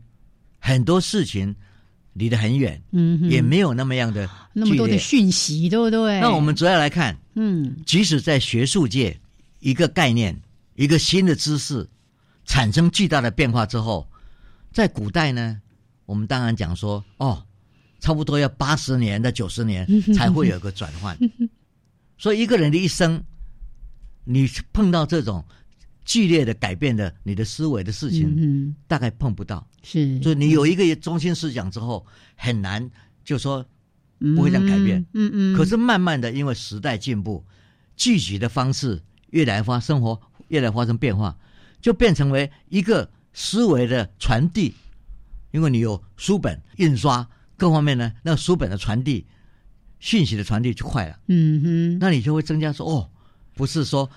[0.59, 1.55] 很多事情
[2.13, 6.19] 离得很远，嗯，也没有那么样的那么多的讯息，对不对？
[6.19, 9.17] 那我们主要来看，嗯，即使在学术界，
[9.59, 10.37] 一个概念、
[10.75, 11.87] 一个新的知识
[12.43, 14.05] 产生巨大的变化之后，
[14.73, 15.61] 在古代呢，
[16.07, 17.45] 我们当然讲说，哦，
[17.99, 21.15] 差不多要八十年到九十年 才会有个转换。
[22.17, 23.23] 所以一个人的一生，
[24.23, 25.45] 你碰到这种。
[26.09, 29.67] 剧烈的改变的你的思维的事情，嗯，大概碰不到。
[29.83, 32.05] 是，就你有一个中心思想之后，
[32.37, 32.89] 很难
[33.25, 33.61] 就说
[34.17, 35.05] 不会这样改变。
[35.11, 35.53] 嗯嗯。
[35.53, 37.43] 可是慢慢的，因为时代进步，
[37.97, 40.17] 聚集的方式越来发生活
[40.47, 41.37] 越来发生变化，
[41.81, 44.73] 就变成为一个思维的传递。
[45.51, 49.25] 因为你有书本印刷各方面呢，那书本的传递、
[49.99, 51.19] 信息的传递就快了。
[51.27, 51.99] 嗯哼。
[51.99, 53.09] 那你就会增加说，哦，
[53.53, 54.09] 不是说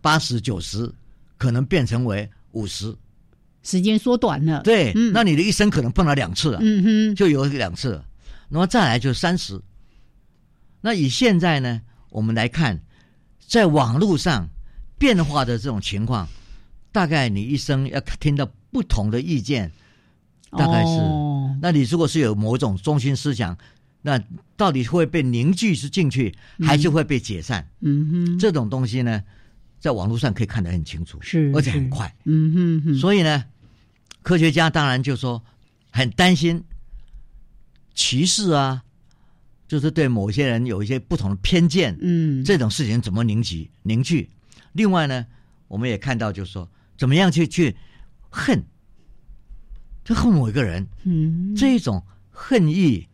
[0.00, 0.92] 八十九十。
[1.38, 2.94] 可能变成为五十，
[3.62, 4.60] 时间缩短了。
[4.60, 8.04] 对，那你的一生可能碰到两次了，嗯哼，就有两次了。
[8.50, 9.58] 那么再来就是三十。
[10.82, 12.78] 那以现在呢，我们来看，
[13.46, 14.50] 在网络上
[14.98, 16.28] 变化的这种情况，
[16.92, 19.72] 大概你一生要听到不同的意见，
[20.52, 20.90] 大概是。
[20.98, 23.56] 哦、那你如果是有某种中心思想，
[24.02, 24.22] 那
[24.56, 27.68] 到底会被凝聚是进去，还是会被解散？
[27.80, 29.22] 嗯哼，这种东西呢？
[29.78, 32.98] 在网络上可以看得很清楚，是而且很快，嗯哼哼。
[32.98, 33.44] 所以呢，
[34.20, 35.42] 科学家当然就说
[35.90, 36.62] 很担心
[37.94, 38.82] 歧视啊，
[39.66, 44.28] 就是对某些人有一些不同的偏见，嗯，这种事情怎么凝聚凝聚？
[44.72, 45.24] 另外呢，
[45.66, 47.74] 我们也看到就是说，怎么样去去
[48.28, 48.62] 恨，
[50.04, 53.06] 就恨某一个人，嗯，这种恨意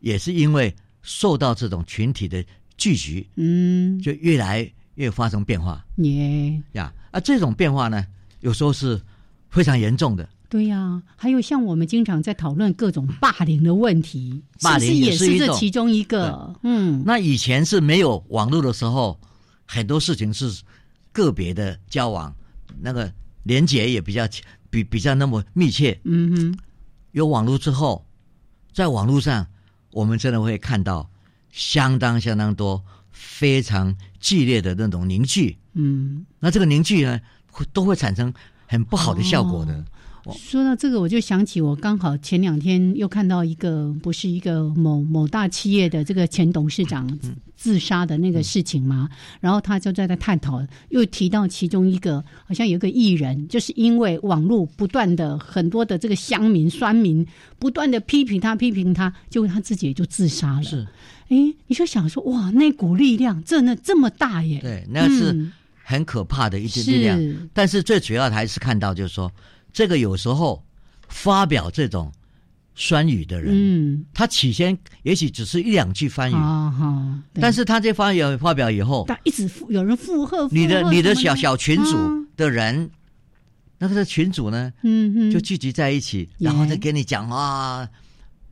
[0.00, 2.44] 也是因为受到这种群体的
[2.76, 4.70] 聚集，嗯，就越来。
[4.96, 7.18] 越发生变化，耶呀啊！
[7.18, 8.06] 这种变化呢，
[8.42, 8.96] 有时候是
[9.50, 10.28] 非常严重的。
[10.48, 16.54] 对呀，还有像我们经常在讨论各种霸凌的问题，霸凌也是这其中一个。
[16.62, 19.18] 嗯，那以前是没有网络的时候，
[19.66, 20.62] 很多事情是
[21.10, 22.32] 个别的交往，
[22.80, 24.28] 那个连结也比较
[24.74, 26.00] 比比较那么密切。
[26.02, 26.58] 嗯哼，
[27.12, 28.04] 有网络之后，
[28.72, 29.46] 在网络上，
[29.92, 31.08] 我们真的会看到
[31.52, 32.82] 相当相当多。
[33.12, 38.34] 非常剧烈的那种凝聚，嗯，那这个凝聚呢，会都会产生
[38.66, 39.72] 很不好的效果的。
[39.72, 39.84] 哦、
[40.32, 47.06] 说到这个，我就想起我刚好前两天又看到一个，不是一个某某大企业的这个前董事长
[47.56, 49.08] 自杀的那个事情嘛，
[49.40, 57.26] 然后他就在那探讨，又提到其中一个，好像有个艺人，就是因为网络不断的很多的这个乡民、酸民
[57.58, 60.62] 不断的批评他、批评他，结果他自己也就自杀了。
[60.62, 60.86] 是，
[61.28, 64.58] 哎，你就想说，哇，那股力量真的这么大耶？
[64.60, 65.50] 对，那是
[65.82, 67.18] 很可怕的一些力量。
[67.52, 69.30] 但是最主要的还是看到，就是说。
[69.74, 70.64] 这个有时候
[71.08, 72.10] 发表这种
[72.76, 81.96] 酸语的人，嗯，他起先也许只是一两句翻语，啊但是他这发表发表以后，他一直附有人附和，你的你的小小群组
[82.36, 82.88] 的人，
[83.78, 87.88] 那个群主呢，嗯嗯，就聚集在一起，然后再给你讲啊，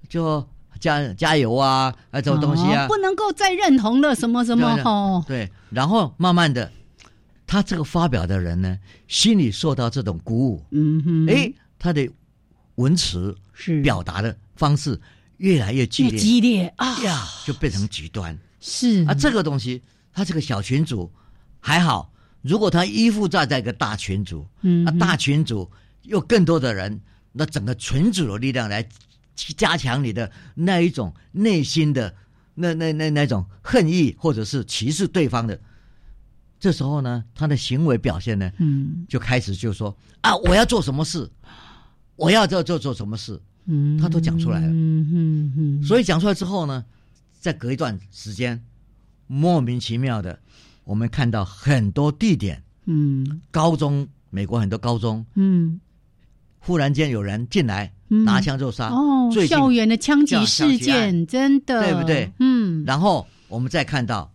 [0.08, 0.44] 就
[0.80, 6.70] 加加油啊，啊，这种东西啊，不能够再认同了，什么什么哦，对，然后慢慢的。
[7.52, 8.78] 他这个发表的人呢，
[9.08, 12.08] 心里受到这种鼓舞，嗯哼，哎，他的
[12.76, 13.82] 文词是。
[13.82, 14.98] 表达的方式
[15.36, 16.72] 越来越激烈，激烈。
[16.78, 16.98] 啊。
[17.02, 18.38] 呀，就变成极端。
[18.58, 19.04] 是。
[19.04, 19.82] 啊，这个东西，
[20.14, 21.12] 他这个小群组
[21.60, 25.70] 还好，如果他依附在在一个大群组，嗯，那大群组
[26.04, 26.98] 又更多的人，
[27.32, 28.88] 那整个群组的力量来
[29.36, 32.14] 加强你的那一种内心的
[32.54, 35.60] 那那那那种恨意，或者是歧视对方的。
[36.62, 41.28] 这时候呢，他的行为表现呢，嗯，就开始就说啊，我要做什么事，
[42.14, 45.82] 我要做做做什么事，嗯，他都讲出来了，嗯嗯嗯。
[45.82, 46.84] 所以讲出来之后呢，
[47.40, 48.62] 再隔一段时间，
[49.26, 50.38] 莫名其妙的，
[50.84, 55.80] 我们看到很多地点，嗯，高中，美国很多高中，嗯，
[56.60, 62.30] 忽然间有人进来拿枪就杀，哦，校园的枪击事件，真的，对不对？
[62.38, 64.30] 嗯，然后我们再看到。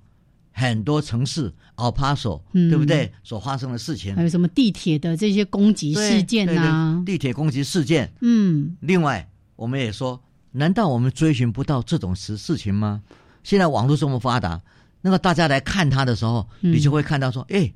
[0.60, 3.14] 很多城市，El Paso，对不对？
[3.24, 7.04] 所发生的事情，还有什么地铁的这些攻击事件啊？
[7.06, 8.76] 地铁攻击事件，嗯。
[8.80, 10.20] 另外，我们也说，
[10.54, 13.04] 难道我们追寻不到这种事事情吗？
[13.44, 14.60] 现在网络这么发达，
[15.02, 17.72] 那么大家来看他的时候，你就会看到说，哎，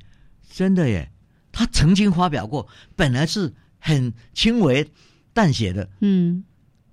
[0.51, 1.11] 真的耶，
[1.51, 4.89] 他曾经发表过，本来是很轻微
[5.33, 6.43] 淡写的，嗯。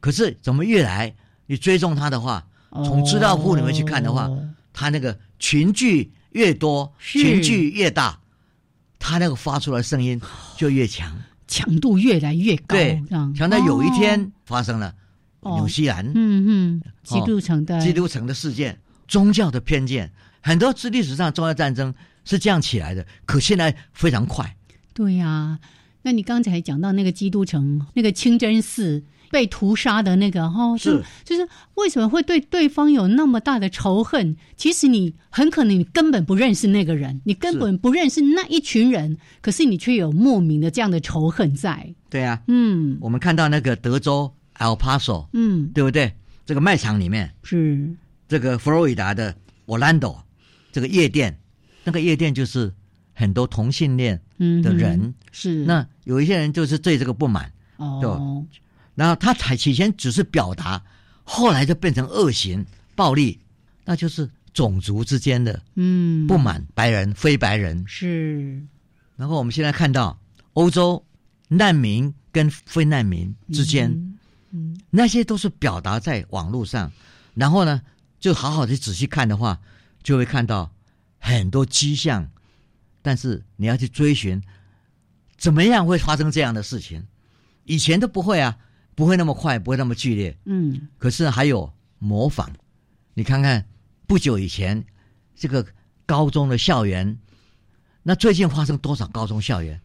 [0.01, 1.17] 可是怎么越来
[1.47, 2.47] 你追踪他的话，
[2.85, 4.31] 从资料库里面去看的话，
[4.75, 5.19] 他那个。
[5.39, 8.21] 群聚越多，群聚越大，
[8.99, 10.21] 它那个发出来声音
[10.57, 11.17] 就越强，
[11.47, 12.77] 强度越来越高。
[12.77, 13.03] 对，
[13.37, 14.95] 强到有一天发生了
[15.43, 20.11] 纽西兰，嗯嗯，基督城的基督城的事件，宗教的偏见，
[20.41, 24.57] 很多是历史上宗教战争是这样起来的，可现在非常快。
[24.93, 25.59] 对呀，
[26.03, 29.05] 那你刚才讲到那个基督城，那个清真寺。
[29.31, 34.37] 被屠杀的那个哈，是就是为什么会对对方有那么大的仇恨？
[34.57, 41.95] 其实你很可能你根本不认识那个人，你根本不认识那一群人，可是你却有莫名的这样的仇恨在。
[42.11, 46.13] 对啊，嗯，我们看到那个德州 El Paso，嗯，对不对？
[46.47, 47.95] 这个卖场里面是
[48.27, 49.35] 这个佛罗里达的
[49.67, 50.17] Orlando
[50.73, 51.39] 这个夜店，
[51.85, 52.73] 那个夜店就是
[53.13, 54.19] 很多同性恋
[54.63, 58.47] 的人，是那有一些人就是对这个不满哦。
[58.99, 60.83] 然后他才起先只是表达，
[61.23, 63.39] 后来就变成恶行暴力，
[63.85, 68.61] 那就是种族之间的嗯不满，白人非白人是。
[69.15, 70.19] 然后我们现在看到
[70.55, 71.07] 欧洲
[71.47, 74.17] 难民跟非难民之间，
[74.51, 76.91] 嗯，那些都是表达在网络上。
[77.35, 77.81] 然后呢，
[78.19, 79.61] 就好好的仔细看的话，
[80.03, 80.73] 就会看到
[81.21, 82.29] 很多迹象。
[83.01, 84.43] 但是你要去追寻，
[85.37, 87.07] 怎么样会发生这样的事情？
[87.63, 88.59] 以前都不会啊。
[88.99, 90.37] 不会那么快，不会那么剧烈。
[90.45, 92.51] 嗯，可是还有模仿，
[93.15, 93.65] 你看看
[94.09, 94.85] 不久以前
[95.37, 95.65] 这个
[96.05, 97.17] 高中的校园，
[98.03, 99.81] 那最近发生多少高中校园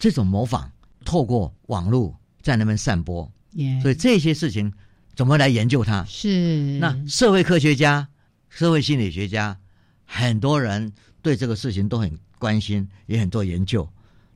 [0.00, 0.68] 这种模仿，
[1.04, 2.12] 透过网络
[2.42, 3.30] 在那边散播。
[3.80, 4.72] 所以这些事情
[5.14, 6.04] 怎么来研究它？
[6.06, 8.08] 是那社会科学家、
[8.48, 9.56] 社会心理学家，
[10.04, 13.88] 很多人对这个事情都很关心，也很多研究。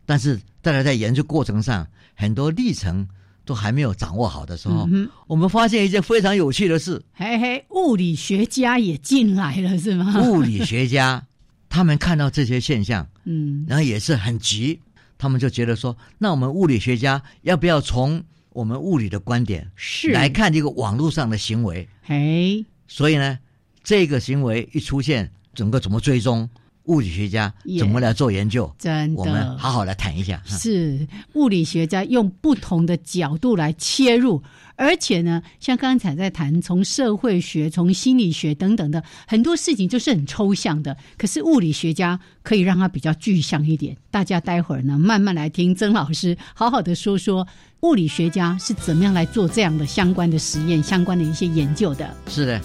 [0.06, 1.84] 但是大家在研究过程上，
[2.14, 3.04] 很多历程。
[3.48, 4.86] 都还没有掌握好的时候，
[5.26, 7.02] 我们发现一件非常有趣的事。
[7.14, 10.20] 嘿嘿，物理学家也进来了，是吗？
[10.20, 11.26] 物理学家
[11.70, 14.80] 他们看到这些现象，嗯，然后也是很急，
[15.16, 21.88] 他们就觉得说，那我们物理学家要不要从我们物理的观点是来看这个网络上的行为？
[22.02, 23.38] 嘿，所以呢，
[23.82, 26.50] 这个行为一出现，整个怎么追踪？
[26.88, 28.70] 物理学家怎么来做研究？
[28.78, 30.42] 真的，我们好好来谈一下。
[30.46, 34.42] 是物理学家用不同的角度来切入，
[34.74, 40.96] 而且呢，像刚才在谈从社会学、从心理学等等的很多事情，就是很抽象的。
[41.16, 43.96] 可是物理学家可以让它比较具象一点。
[44.10, 47.46] 大家待会儿呢，慢慢来听曾老师好好的说说
[47.80, 52.16] 物理学家是怎么样来做这样的相关的实验、相关的一些研究的。
[52.28, 52.60] 是的。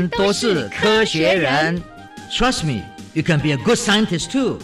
[0.00, 1.82] 人都是科学人，
[2.30, 2.82] Trust me,
[3.12, 4.58] you can be a good scientist too。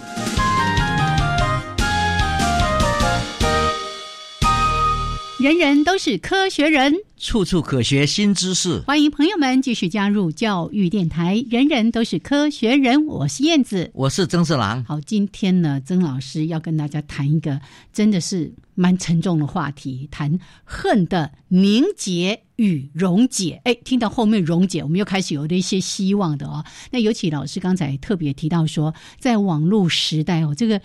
[5.39, 8.79] 人人都是科学人，处处可学新知识。
[8.87, 11.45] 欢迎朋友们继续加入教育电台。
[11.47, 14.83] 人人都是科学人，我是燕子，我是曾四郎。
[14.85, 17.61] 好，今天呢，曾老师要跟大家谈一个
[17.93, 23.61] 真的是蛮沉重的话题，谈恨的凝结与溶解。
[23.63, 26.65] 哎，听到后面溶解，我们又开始有了一些希望的哦。
[26.89, 30.81] 那尤其老师刚才特别提到说，在网络时代哦，这个。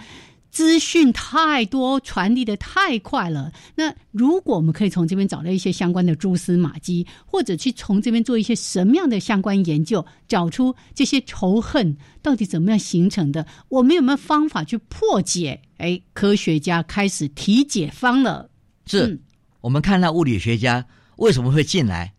[0.52, 3.50] 资讯太多，传递的太快了。
[3.74, 15.62] 那如果我们可以从这边找到一些相关的蛛丝马迹，或者去从这边做一些什么样的相关研究，找出这些仇恨到底怎么样形成的，我们有没有方法去破解？
[15.78, 18.50] 哎，科学家开始提解方了。
[18.84, 19.18] 是，
[19.62, 20.86] 我们看到物理学家
[21.16, 22.12] 为什么会进来？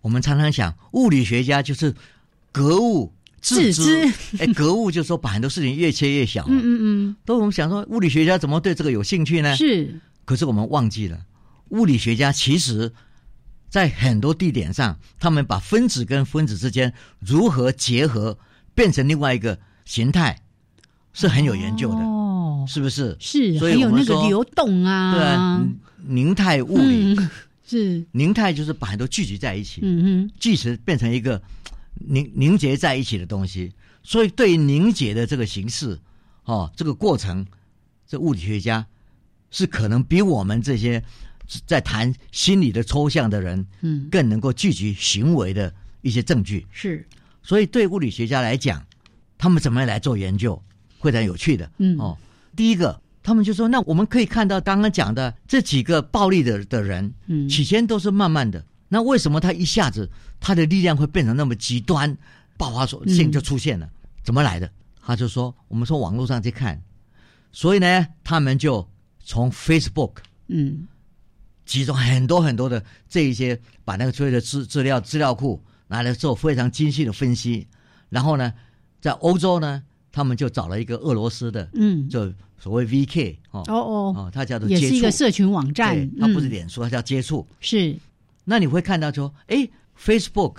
[0.00, 1.94] 我们常常想，物理学家就是
[2.50, 3.12] 格物。
[3.40, 4.06] 自知，
[4.38, 6.44] 哎，格物就是说把很多事情越切越小。
[6.48, 9.56] 嗯嗯嗯，都我们想说，物理学家怎么对这个有兴趣呢？
[9.56, 11.18] 是，可是我们忘记了，
[11.70, 12.92] 物理学家其实，
[13.68, 18.38] 在很多地点上，他们把分子跟分子之间如何结合，
[18.74, 20.38] 变成另外一个形态，
[21.12, 21.98] 是很有研究的。
[21.98, 23.16] 哦，是不是？
[23.18, 25.66] 是，所以有那个流动啊，对啊，
[26.06, 27.16] 凝态物理
[27.66, 31.40] 是凝态，就是把很多聚集在一起，嗯嗯，聚成变成一个。
[31.94, 33.72] 凝凝结在一起的东西，
[34.02, 35.98] 所以对凝结的这个形式，
[36.44, 37.46] 哦，这个过程，
[38.06, 38.86] 这物理学家
[39.50, 41.02] 是可能比我们这些
[41.66, 46.66] 在谈心理的抽象的人，嗯，更能够聚集行为的一些证据。
[46.70, 47.06] 是，
[47.42, 48.84] 所以对物理学家来讲，
[49.36, 50.62] 他们怎么样来做研究，
[50.98, 51.70] 会很有趣的。
[51.78, 52.16] 嗯，哦，
[52.56, 58.64] 第一个，他们就说，那我们可以看到刚刚讲的这几个暴力的的人，嗯，起先都是慢慢的。
[58.92, 60.10] 那为什么他一下子
[60.40, 62.14] 他的力量会变成那么极端，
[62.58, 63.88] 爆发性就出现了？
[64.22, 64.70] 怎么来的？
[65.00, 66.82] 他就说，我们从网络上去看，
[67.52, 68.86] 所以呢，他们就
[69.24, 70.16] 从 Facebook
[70.48, 70.86] 嗯，
[71.64, 77.66] 集中很多很多的这一些，把那个所有的资资料资料库拿来做非常精细的分析，
[78.08, 78.52] 然后呢，
[79.00, 79.82] 在欧洲呢，
[80.12, 87.96] 他们就找了一个俄罗斯的嗯，就所谓 VK 哦哦哦，他叫做也是一个社群网站，他不是脸书，他叫接触是。
[88.44, 89.68] 那你会看到说，哎
[89.98, 90.56] ，Facebook，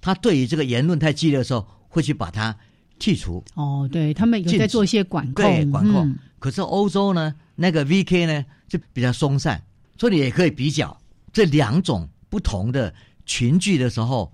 [0.00, 2.56] 他对于这个言论太激烈的时候，会去把它
[3.00, 3.42] 剔除。
[3.54, 6.14] 哦，对他们有在做一些管控，管控。
[6.38, 9.62] 可是欧洲呢，那个 VK 呢就比较松散，
[9.98, 10.96] 所以你也可以比较
[11.32, 12.92] 这两种不同的
[13.24, 14.32] 群聚的时候，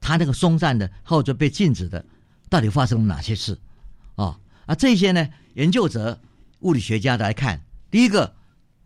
[0.00, 2.04] 它那个松散的或者被禁止的，
[2.48, 3.58] 到底发生了哪些事？
[4.16, 6.20] 啊啊，这些呢，研究者、
[6.60, 8.34] 物理学家来看，第一个，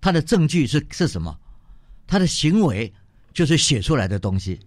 [0.01, 1.39] 他的证据是是什么？
[2.07, 2.93] 他的行为。
[3.33, 4.61] 就是写出来的东西，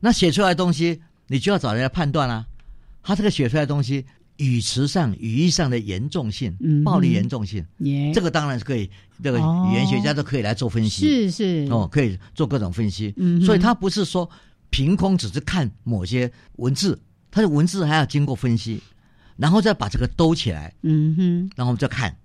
[0.00, 2.46] 那写出来的东西，你就要找人来判断啦。
[3.02, 4.04] 他这个写出来的东西，
[4.36, 7.66] 语词上、语义上的严重性、暴力严重性，
[8.14, 8.88] 这个当然是可以，
[9.22, 11.06] 这个语言学家都可以来做分析。
[11.06, 13.14] 是是哦，可以做各种分析。
[13.44, 14.28] 所以他不是说
[14.70, 18.80] 凭空只是看某些文字，他的文字还要经过分析，
[19.36, 20.72] 然后再把这个兜起来。
[20.82, 22.16] 嗯哼，然后我们再看，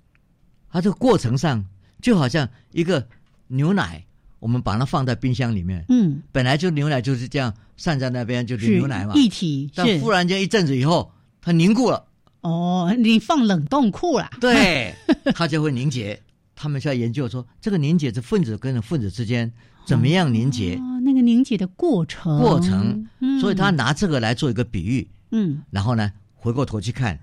[0.71, 1.65] 他这个过程上
[2.01, 3.07] 就好像一个
[3.47, 4.03] 牛奶。
[4.39, 9.69] 我们把它放在冰箱里面，嗯，本来就牛奶就是这样散在那边，就是牛奶嘛，一体。
[9.73, 11.11] 但忽然间一阵子以后，
[11.41, 12.05] 它凝固了。
[12.41, 14.29] 哦，你放冷冻库了？
[14.39, 14.93] 对，
[15.33, 16.19] 它就会凝结。
[16.55, 19.51] 他们在研究说，这个凝结是分子跟分子之间
[19.85, 20.75] 怎么样凝结？
[20.75, 22.39] 哦，那个凝结的过程。
[22.39, 23.07] 过程。
[23.41, 25.07] 所以他拿这个来做一个比喻。
[25.31, 25.61] 嗯。
[25.71, 27.19] 然后呢，回过头去看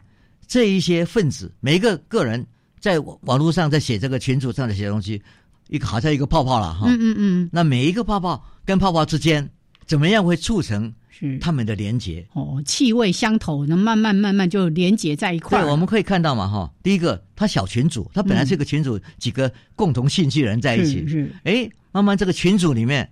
[0.47, 2.45] 这一些分子，每一个个人
[2.81, 5.23] 在网络上在写这个群组上的写东西。
[5.75, 9.51] 一个好像一个泡泡了哈，嗯嗯嗯，那每一个泡泡跟泡泡之间
[9.85, 11.37] 怎么样会促成是。
[11.41, 15.61] 他们的连接哦，气味相投，那慢慢慢慢就连接在一块。
[15.61, 23.11] 对，我们可以看到嘛，哈，第一个，他小群组，他本来是个群组，几个共同兴趣人在一起，是，哎，慢慢这个群组里面，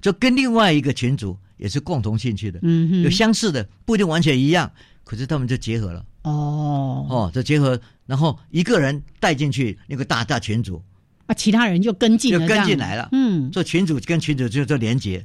[0.00, 4.70] 就跟另外一个群组也是共同兴趣的，嗯，有相似的，不一定完全一样，
[5.02, 10.80] 可是他们就结合了，哦，哦，就结合，然后一个人带进去那个大大群组。
[11.26, 13.08] 啊，其他人就跟进，就跟进来了。
[13.12, 15.24] 嗯，做群主跟群主就做连接，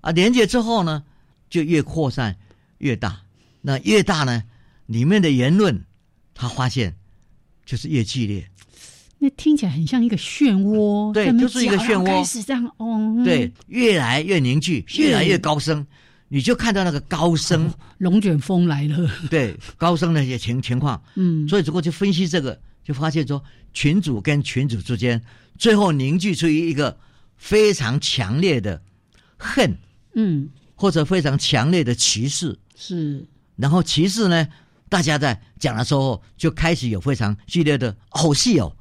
[0.00, 1.02] 啊，连接之后呢，
[1.48, 2.36] 就越扩散
[2.78, 3.20] 越大。
[3.62, 4.42] 那越大呢，
[4.86, 5.84] 里面的言论，
[6.34, 6.94] 他发现
[7.66, 8.48] 就是越激烈。
[9.18, 13.22] 那听起来很像一个漩涡，对，就是一个漩涡，开始这样哦。
[13.22, 15.86] 对，越来越凝聚，越来越高升，
[16.28, 19.10] 你就看到那个高升，龙卷风来了。
[19.28, 21.02] 对，高升的一些情情况。
[21.16, 25.22] 嗯，所以如果去分析这个，就发现说群主跟群主之间。
[25.58, 26.96] 最后凝聚出一个
[27.36, 28.80] 非常强烈的
[29.36, 29.76] 恨，
[30.14, 33.26] 嗯，或者非常强烈的歧视，是。
[33.56, 34.48] 然后歧视呢，
[34.88, 38.72] 大家在讲的时候就开始有非常剧烈的吼戏哦，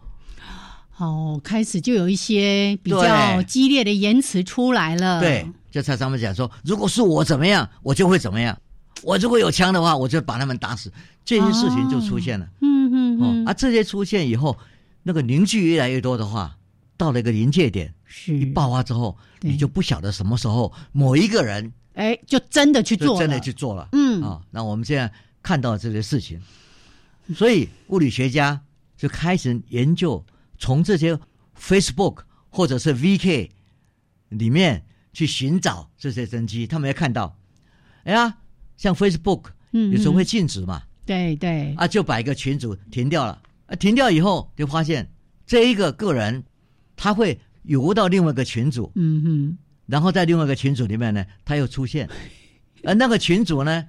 [0.95, 5.19] 哦，开始就有一些比较激烈的言辞出来了。
[5.19, 8.57] 对，就在上面讲说，如果是我怎么样，我就会怎么样。
[9.03, 10.89] 我如果有枪的话，我就把他们打死。
[11.25, 12.47] 这些事情就出现了。
[12.61, 13.45] 嗯嗯嗯。
[13.45, 14.57] 啊，这些出现以后，
[15.03, 16.55] 那个凝聚越来越多的话。
[16.97, 18.37] 到了一个临界点，是。
[18.37, 23.87] 一爆发之后，你就不晓得什么时候某一个人，哎，就真的去做，真的去做了。
[23.93, 24.21] 嗯。
[24.21, 25.09] 啊，那我们现在
[25.41, 26.41] 看到这些事情，
[27.33, 28.59] 所以物理学家
[28.97, 30.21] 就开始研究，
[30.57, 31.17] 从这些
[31.57, 33.49] Facebook 或者是 VK
[34.27, 34.83] 里面
[35.13, 36.67] 去寻找这些真机。
[36.67, 37.33] 他们要看到，
[38.03, 38.39] 哎呀，
[38.75, 45.09] 像 Facebook，嗯，有时候会禁止嘛，对对，啊，就把一个群组停掉了，啊，停掉以后就发现
[45.45, 46.43] 这一个个人。
[47.01, 52.09] 他会游到另外一个群组，嗯哼，然后在另外一个群组里面呢，他又出现，
[52.83, 53.85] 而那个群组呢，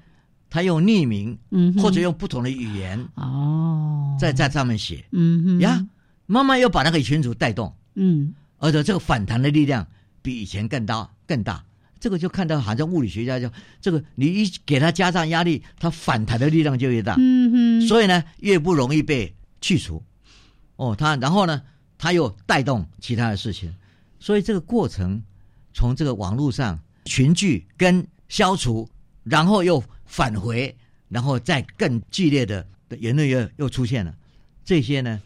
[0.48, 5.84] 他用匿名，嗯，或者用不同的语言，哦，在在上面写，嗯哼，呀，
[6.26, 9.84] 慢慢又把那个群组带动，嗯，而且这个反弹的力量
[10.22, 11.64] 比以前更大更大，
[11.98, 13.50] 这个就看到好像物理学家就
[13.80, 20.02] 这个，你一给他加上压力，他反弹的力量就越大，嗯哼，所以呢，越不容易被去除，
[20.76, 21.62] 哦，他然后呢？
[22.02, 23.70] 他又带动其他的事情，
[24.18, 25.22] 所以这个过程
[25.74, 28.88] 从这个网络上群聚跟消除，
[29.22, 30.74] 然后又返回，
[31.10, 32.66] 然后再更剧烈的
[33.00, 34.14] 言论又又出现了。
[34.64, 35.20] 这些呢，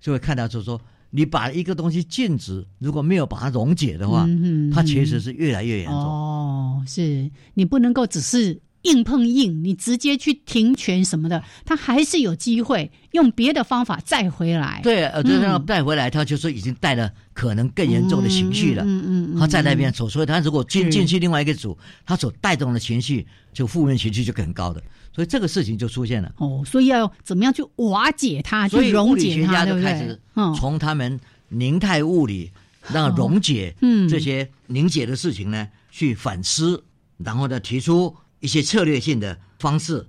[0.00, 0.80] 就会看到就是说，
[1.10, 4.26] 你把一个东西禁止，如果没有把它溶解的话，
[4.74, 5.96] 它其实是越来越严重。
[5.96, 8.60] 哦，是你不能够只是。
[8.86, 14.80] 硬碰硬，你直接去停权什么的，他还是有机会用别的方法再回来。
[14.82, 18.82] 对，呃，这样带回来，他就是已经带了可能更严重的情绪了。
[18.84, 24.82] 嗯嗯嗯，他在那边走，所以他如果进进去另外一个组，他所带动的情绪就负面情绪就很高的，
[25.14, 26.32] 所以这个事情就出现了。
[26.38, 30.18] 哦，所以要怎么样去瓦解它，去溶解它，对不对？
[30.56, 31.18] 从他们
[31.48, 32.52] 凝态物理
[32.92, 33.74] 让溶解
[34.08, 36.84] 这些凝结的事情呢，去反思，
[37.18, 38.14] 然后呢提出。
[38.46, 40.06] 一些策略性的方式，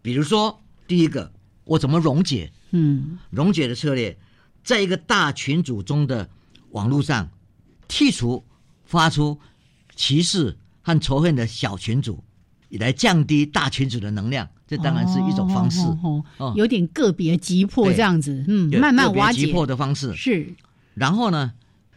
[0.00, 1.32] 比如说，第一个，
[1.64, 2.52] 我怎么溶解？
[2.70, 4.16] 嗯，溶解的策略，
[4.62, 6.30] 在一个大群组中的
[6.70, 7.28] 网络上，
[7.88, 8.44] 剔除
[8.84, 9.40] 发出
[9.96, 12.22] 歧视和仇恨的小群组，
[12.68, 14.48] 以来降低大群组的能量。
[14.68, 15.80] 这当然是一种方式，
[16.38, 20.54] 哦，有点个别急迫这样子，嗯，慢慢瓦解急迫的方式是。
[20.94, 21.52] 然后呢，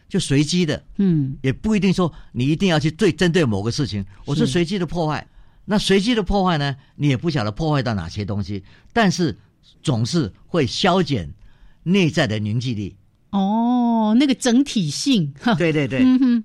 [0.08, 5.24] 就随机的，嗯，也不一定说你一定要去对针对某个事情，我是随机的破坏。
[5.70, 6.74] 那随机的破坏呢？
[6.96, 8.64] 你也不晓得破坏到哪些东西，
[8.94, 9.36] 但是
[9.82, 11.30] 总是会消减
[11.82, 12.96] 内在的凝聚力。
[13.32, 15.34] 哦，那个整体性。
[15.58, 16.00] 对对对。
[16.02, 16.42] 嗯。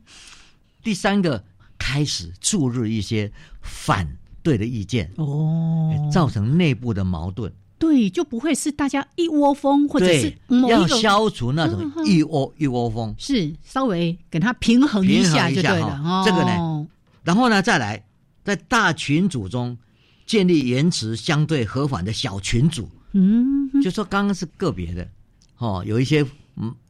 [0.83, 1.41] 第三个，
[1.77, 4.05] 开始注入一些反
[4.43, 5.09] 对的意见。
[5.15, 5.89] 哦。
[6.11, 7.49] 造成内部的矛盾。
[7.79, 10.37] 对，就不会是大家一窝蜂，或者是
[10.69, 13.15] 要消除那种一窝一窝蜂。
[13.17, 16.01] 是稍微给它平衡一下就对了。
[16.03, 16.87] 哦这个呢，
[17.23, 18.03] 然后呢，再来。
[18.43, 19.77] 在大群组中
[20.25, 25.09] 建立言辞相对和缓的小群组，嗯，就说刚刚是个别的，
[25.57, 26.25] 哦，有一些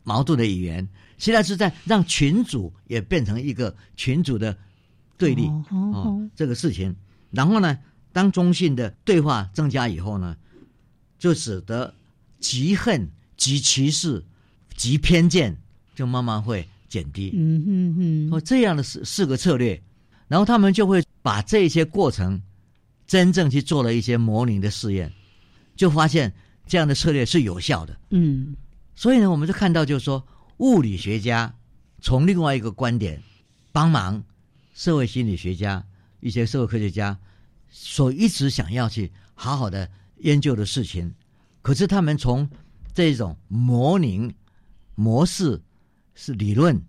[0.03, 0.87] 矛盾的语言，
[1.17, 4.57] 现在是在让群组也变成一个群组的
[5.17, 6.95] 对立，哦，这个事情。
[7.31, 7.77] 然后呢，
[8.11, 10.35] 当中性的对话增加以后呢，
[11.17, 11.93] 就使得
[12.39, 14.23] 极恨、极歧视、
[14.75, 15.57] 极偏见
[15.95, 17.31] 就慢慢会减低。
[17.33, 19.81] 嗯嗯嗯，哦，这样的四四个策略。
[20.34, 22.41] 然后他们就会把这些过程
[23.05, 25.13] 真正去做了一些模拟的试验，
[25.75, 26.34] 就发现
[26.65, 27.95] 这样的策略是有效的。
[28.09, 28.55] 嗯，
[28.95, 30.25] 所以呢，我们就看到，就是说，
[30.57, 31.53] 物理学家
[32.01, 33.21] 从另外一个观点
[33.71, 34.23] 帮忙
[34.73, 35.86] 社会心理学家
[36.19, 37.15] 一些社会科学家
[37.69, 39.88] 所一直想要去好好的
[40.21, 41.13] 研究的事情，
[41.61, 42.49] 可是他们从
[42.91, 44.34] 这种模拟
[44.95, 45.61] 模式
[46.15, 46.81] 是理论，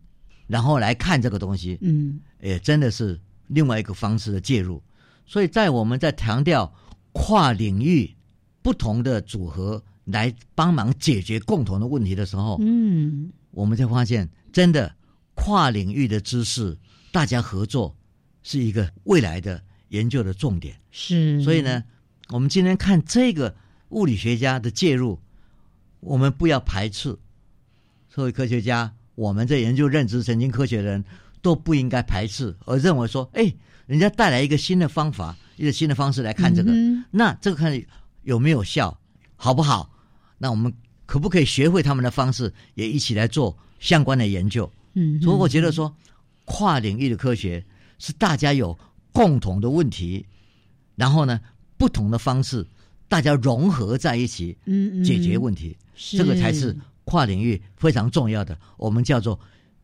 [0.46, 4.82] 然后来看这个东西，嗯，也真的是另外一个方式的介入。
[5.26, 6.72] 所以在我们在强调
[7.12, 8.14] 跨领域
[8.60, 14.94] 不同的组合来帮忙解决共同的问题的时候，嗯，我们才发现，真的
[15.34, 16.76] 跨领域的知识，
[17.10, 17.96] 大家合作
[18.42, 20.76] 是一个未来的研究的重点。
[20.90, 21.82] 是，所以呢，
[22.28, 23.54] 我们今天看这个
[23.90, 25.18] 物理学家的介入，
[26.00, 27.16] 我们不要排斥
[28.14, 31.04] 社会科学家，我们在研究认知神经科学的人
[31.44, 33.52] 都不应该排斥，而认为说，哎，
[33.84, 37.78] 人家带来一个新的方法，一个新的方式来看这个，嗯那这个看
[38.22, 38.98] 有没有效，
[39.36, 39.90] 好不好？
[40.38, 40.72] 那我们
[41.04, 44.72] 可不可以学会他们的方式，也一起来做相关的研究？
[44.94, 45.94] 嗯，所以我觉得说，
[46.46, 47.62] 跨领域的科学
[47.98, 48.76] 是大家有
[49.12, 50.24] 共同的问题，
[50.96, 51.38] 然后呢，
[51.76, 52.66] 不同的方式，
[53.06, 56.74] 大家融合在一起，嗯嗯解决问题，是这个才是
[57.04, 58.58] 跨领域非常重要的。
[58.78, 59.38] 我们叫做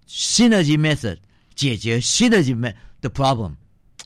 [0.09, 1.19] synergy method，
[1.61, 3.53] 解决 synergy me- 的 problem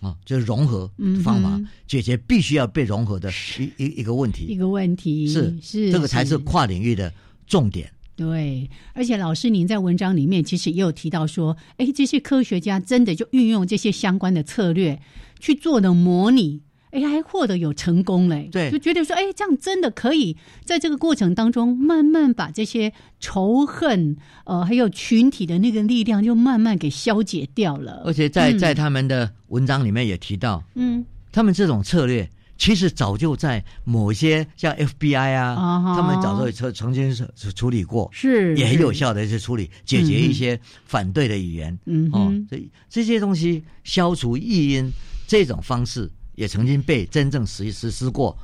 [0.00, 0.90] 啊，就是融合
[1.22, 4.42] 方法，嗯解决必须要被融合的一一一个问题。
[4.42, 5.28] 一题，个问题。
[5.28, 6.36] 是是这个才是。
[6.38, 7.12] 跨领域的
[7.46, 7.88] 重点。
[8.16, 15.00] 对，而且老师您在文章里面其实也有提到说，哎，这些科学家真的就运用这些相关的策略
[15.38, 16.60] 去做的模拟，
[16.94, 18.48] 哎，还获得有成功嘞。
[18.52, 28.02] 对就觉得说，哎，这样真的可以在这个过程当中慢慢把这些仇恨，呃，还有群体的那个力量，就慢慢给消解掉了。
[28.04, 35.56] 而且在嗯在他们的文章里面也提到，嗯，他们这种策略其实早就在某些像 FBI 啊，
[35.96, 41.72] 他们早就曾曾经是是处理过，是也很有效的去处理解决一些反对的语言。
[41.74, 44.88] 哦嗯哼，这这些东西消除异音
[45.26, 48.36] 这种方式也曾经被真正实实施过，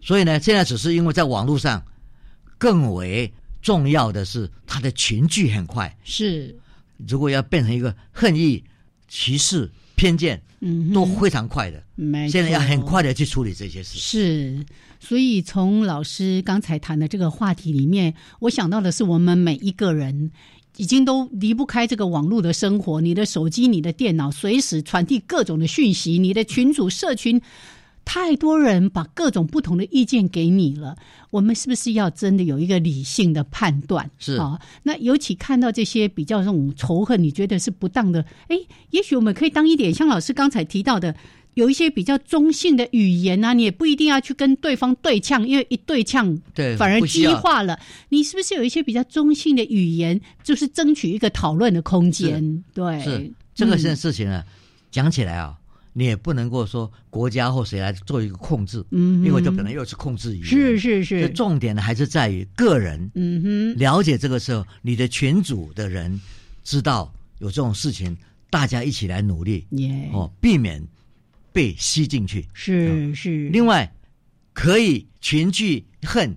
[0.00, 1.82] 所以呢，现在只是因为在网络上
[2.56, 6.56] 更为重要的是它的群聚很快，是，
[7.06, 8.62] 如果要变成一个恨意、
[9.08, 11.82] 歧视、偏见，嗯，都非常快的。
[12.30, 13.98] 现在要很快的去处理这些事。
[13.98, 14.64] 是，
[15.00, 20.30] 所以从老师刚才谈的这个话题里面，我想到的是，我们每一个人
[20.78, 23.00] 已经都离不开这个网络的生活。
[23.02, 27.42] 你的手机、你的电脑，随时传递各种的讯息，你的群组、社群。
[28.10, 30.96] 太多人把各种不同的意见给你了，
[31.28, 34.10] 我们是不是要真的有一个理性的判断？
[34.18, 38.56] 是啊，那尤其看到这些比较这种仇恨，你觉得是不当的，哎，
[38.92, 41.14] 也许我们可以当一点，像老师刚才提到的，
[41.58, 47.76] 有一些比较中性的语言啊，你也不一定要去跟对方对呛，因为一对呛，对反而激化了。
[48.10, 52.64] 你是不是有一些比较中性的语言，就是争取一个讨论的空间？
[52.72, 54.44] 对，是这个事情啊，
[54.92, 55.58] 讲起来啊，
[55.92, 60.46] 你也不能够说国家或谁来做一个控制，嗯因为这本来又是控制语言。
[60.46, 66.20] 是是这是，重点呢还是在于个人嗯哼，了解这个时候，你的群组的人
[66.62, 68.16] 知道有这种事情，
[68.48, 70.80] 大家一起来努力耶、哦，避免
[71.52, 72.46] 被吸进去。
[72.52, 73.92] 是是，另外，
[74.52, 76.36] 可以群聚恨，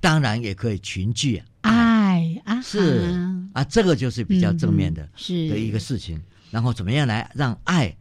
[0.00, 3.14] 当然也可以群聚爱，爱啊，是
[3.52, 6.20] 啊，这个就是比较正面的嗯是的一个事情。
[6.50, 7.94] 然后怎么样来让爱、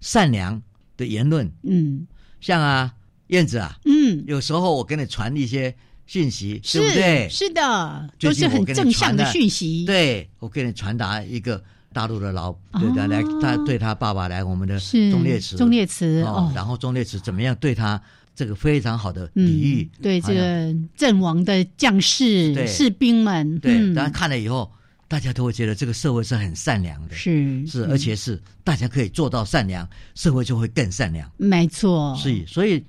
[0.00, 0.60] 善良
[0.96, 2.06] 的言论，嗯
[2.40, 2.92] 像啊
[3.26, 5.74] 燕子啊，嗯，有时候我给你传一些
[6.06, 7.28] 讯息，是对不对？
[7.28, 9.84] 是的，最都是很正向的讯息。
[9.84, 11.62] 对，我给你传达一个
[11.92, 12.56] 大陆的老哦。
[12.78, 18.00] 对他来，他对他爸爸来我们的是忠烈祠，忠烈祠哦哦，然后忠烈祠怎么样对他
[18.34, 22.66] 这个非常好的嗯礼遇，对这个阵亡的将士、对。
[22.66, 23.94] 士兵们，对，嗯。
[23.94, 24.70] 大家看了以后，
[25.08, 31.30] 大家都会觉得这个社会是很善良的，是是，嗯而且是大家可以做到善良，社会就会更善良。
[31.36, 32.82] 没错，所以，所以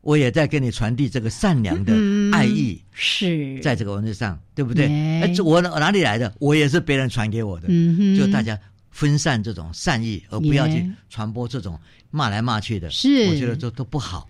[0.00, 4.86] 我也在跟你传递这个善良的嗯爱意，是在这个文字上，对不对？
[4.86, 6.32] 哎哎，这我哪里来的？
[6.38, 7.68] 我也是别人传给我的，
[8.16, 8.58] 就大家
[8.90, 11.78] 分散这种善意，而不要去传播这种
[12.10, 12.88] 骂来骂去的。
[12.90, 14.28] 是我觉得这都不好。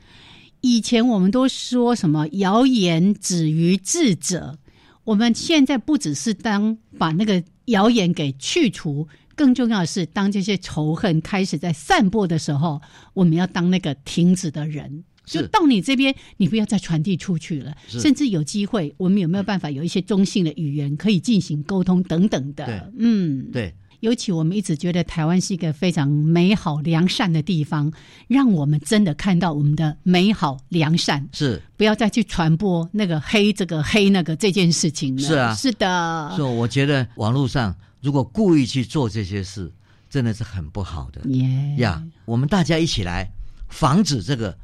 [0.61, 4.59] 以前我们都说什么谣言止于智者，
[5.05, 9.07] 我们现在不只是当把那个谣言给去除，
[9.37, 12.81] 更重要的是，当这些仇恨开始在散播的时候，
[13.15, 15.05] 我们要当那个停止的人。
[15.29, 17.77] 是就到你这边，你不要再传递出去了。
[17.87, 22.93] 甚至有机会，我们有没有办法有一些中性的语言可以进行沟通等等对的？
[22.99, 27.93] 嗯，对，尤其我们一直觉得台湾是一个非常美好良善的地方，
[28.27, 35.23] 让我们真的看到我们的美好良善，是不要再去传播那个黑这个黑那个这件事情了。
[35.23, 39.71] 是啊是的，所以我觉得网络上如果故意去做这些事，
[40.09, 42.03] 真的是很不好的耶呀。
[42.25, 43.29] 我们大家一起来
[43.69, 44.57] 防止这个。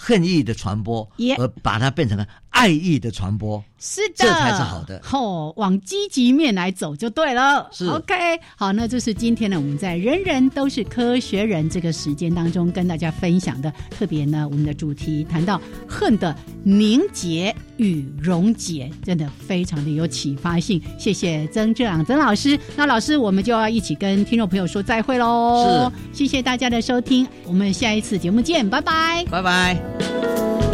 [0.00, 5.00] 恨意的传播，而把它变成了爱意的传播，是的，这才是好的。
[5.12, 7.68] 哦，往积极面来走就对了。
[7.72, 8.14] 是 OK，
[8.56, 13.72] 好，那这是今天呢，我们在人人都是科学人这个时间当中跟大家分享的。
[13.90, 20.82] 特别呢，我们的主题谈到恨的凝结与溶解，真的非常的有启发性。
[20.98, 22.58] 谢谢曾志朗曾老师。
[22.76, 25.90] 那老师，我们就要一起跟听众朋友说再会喽。
[26.12, 30.67] 是，谢谢大家的收听，我们下一次节目见，拜拜，拜拜。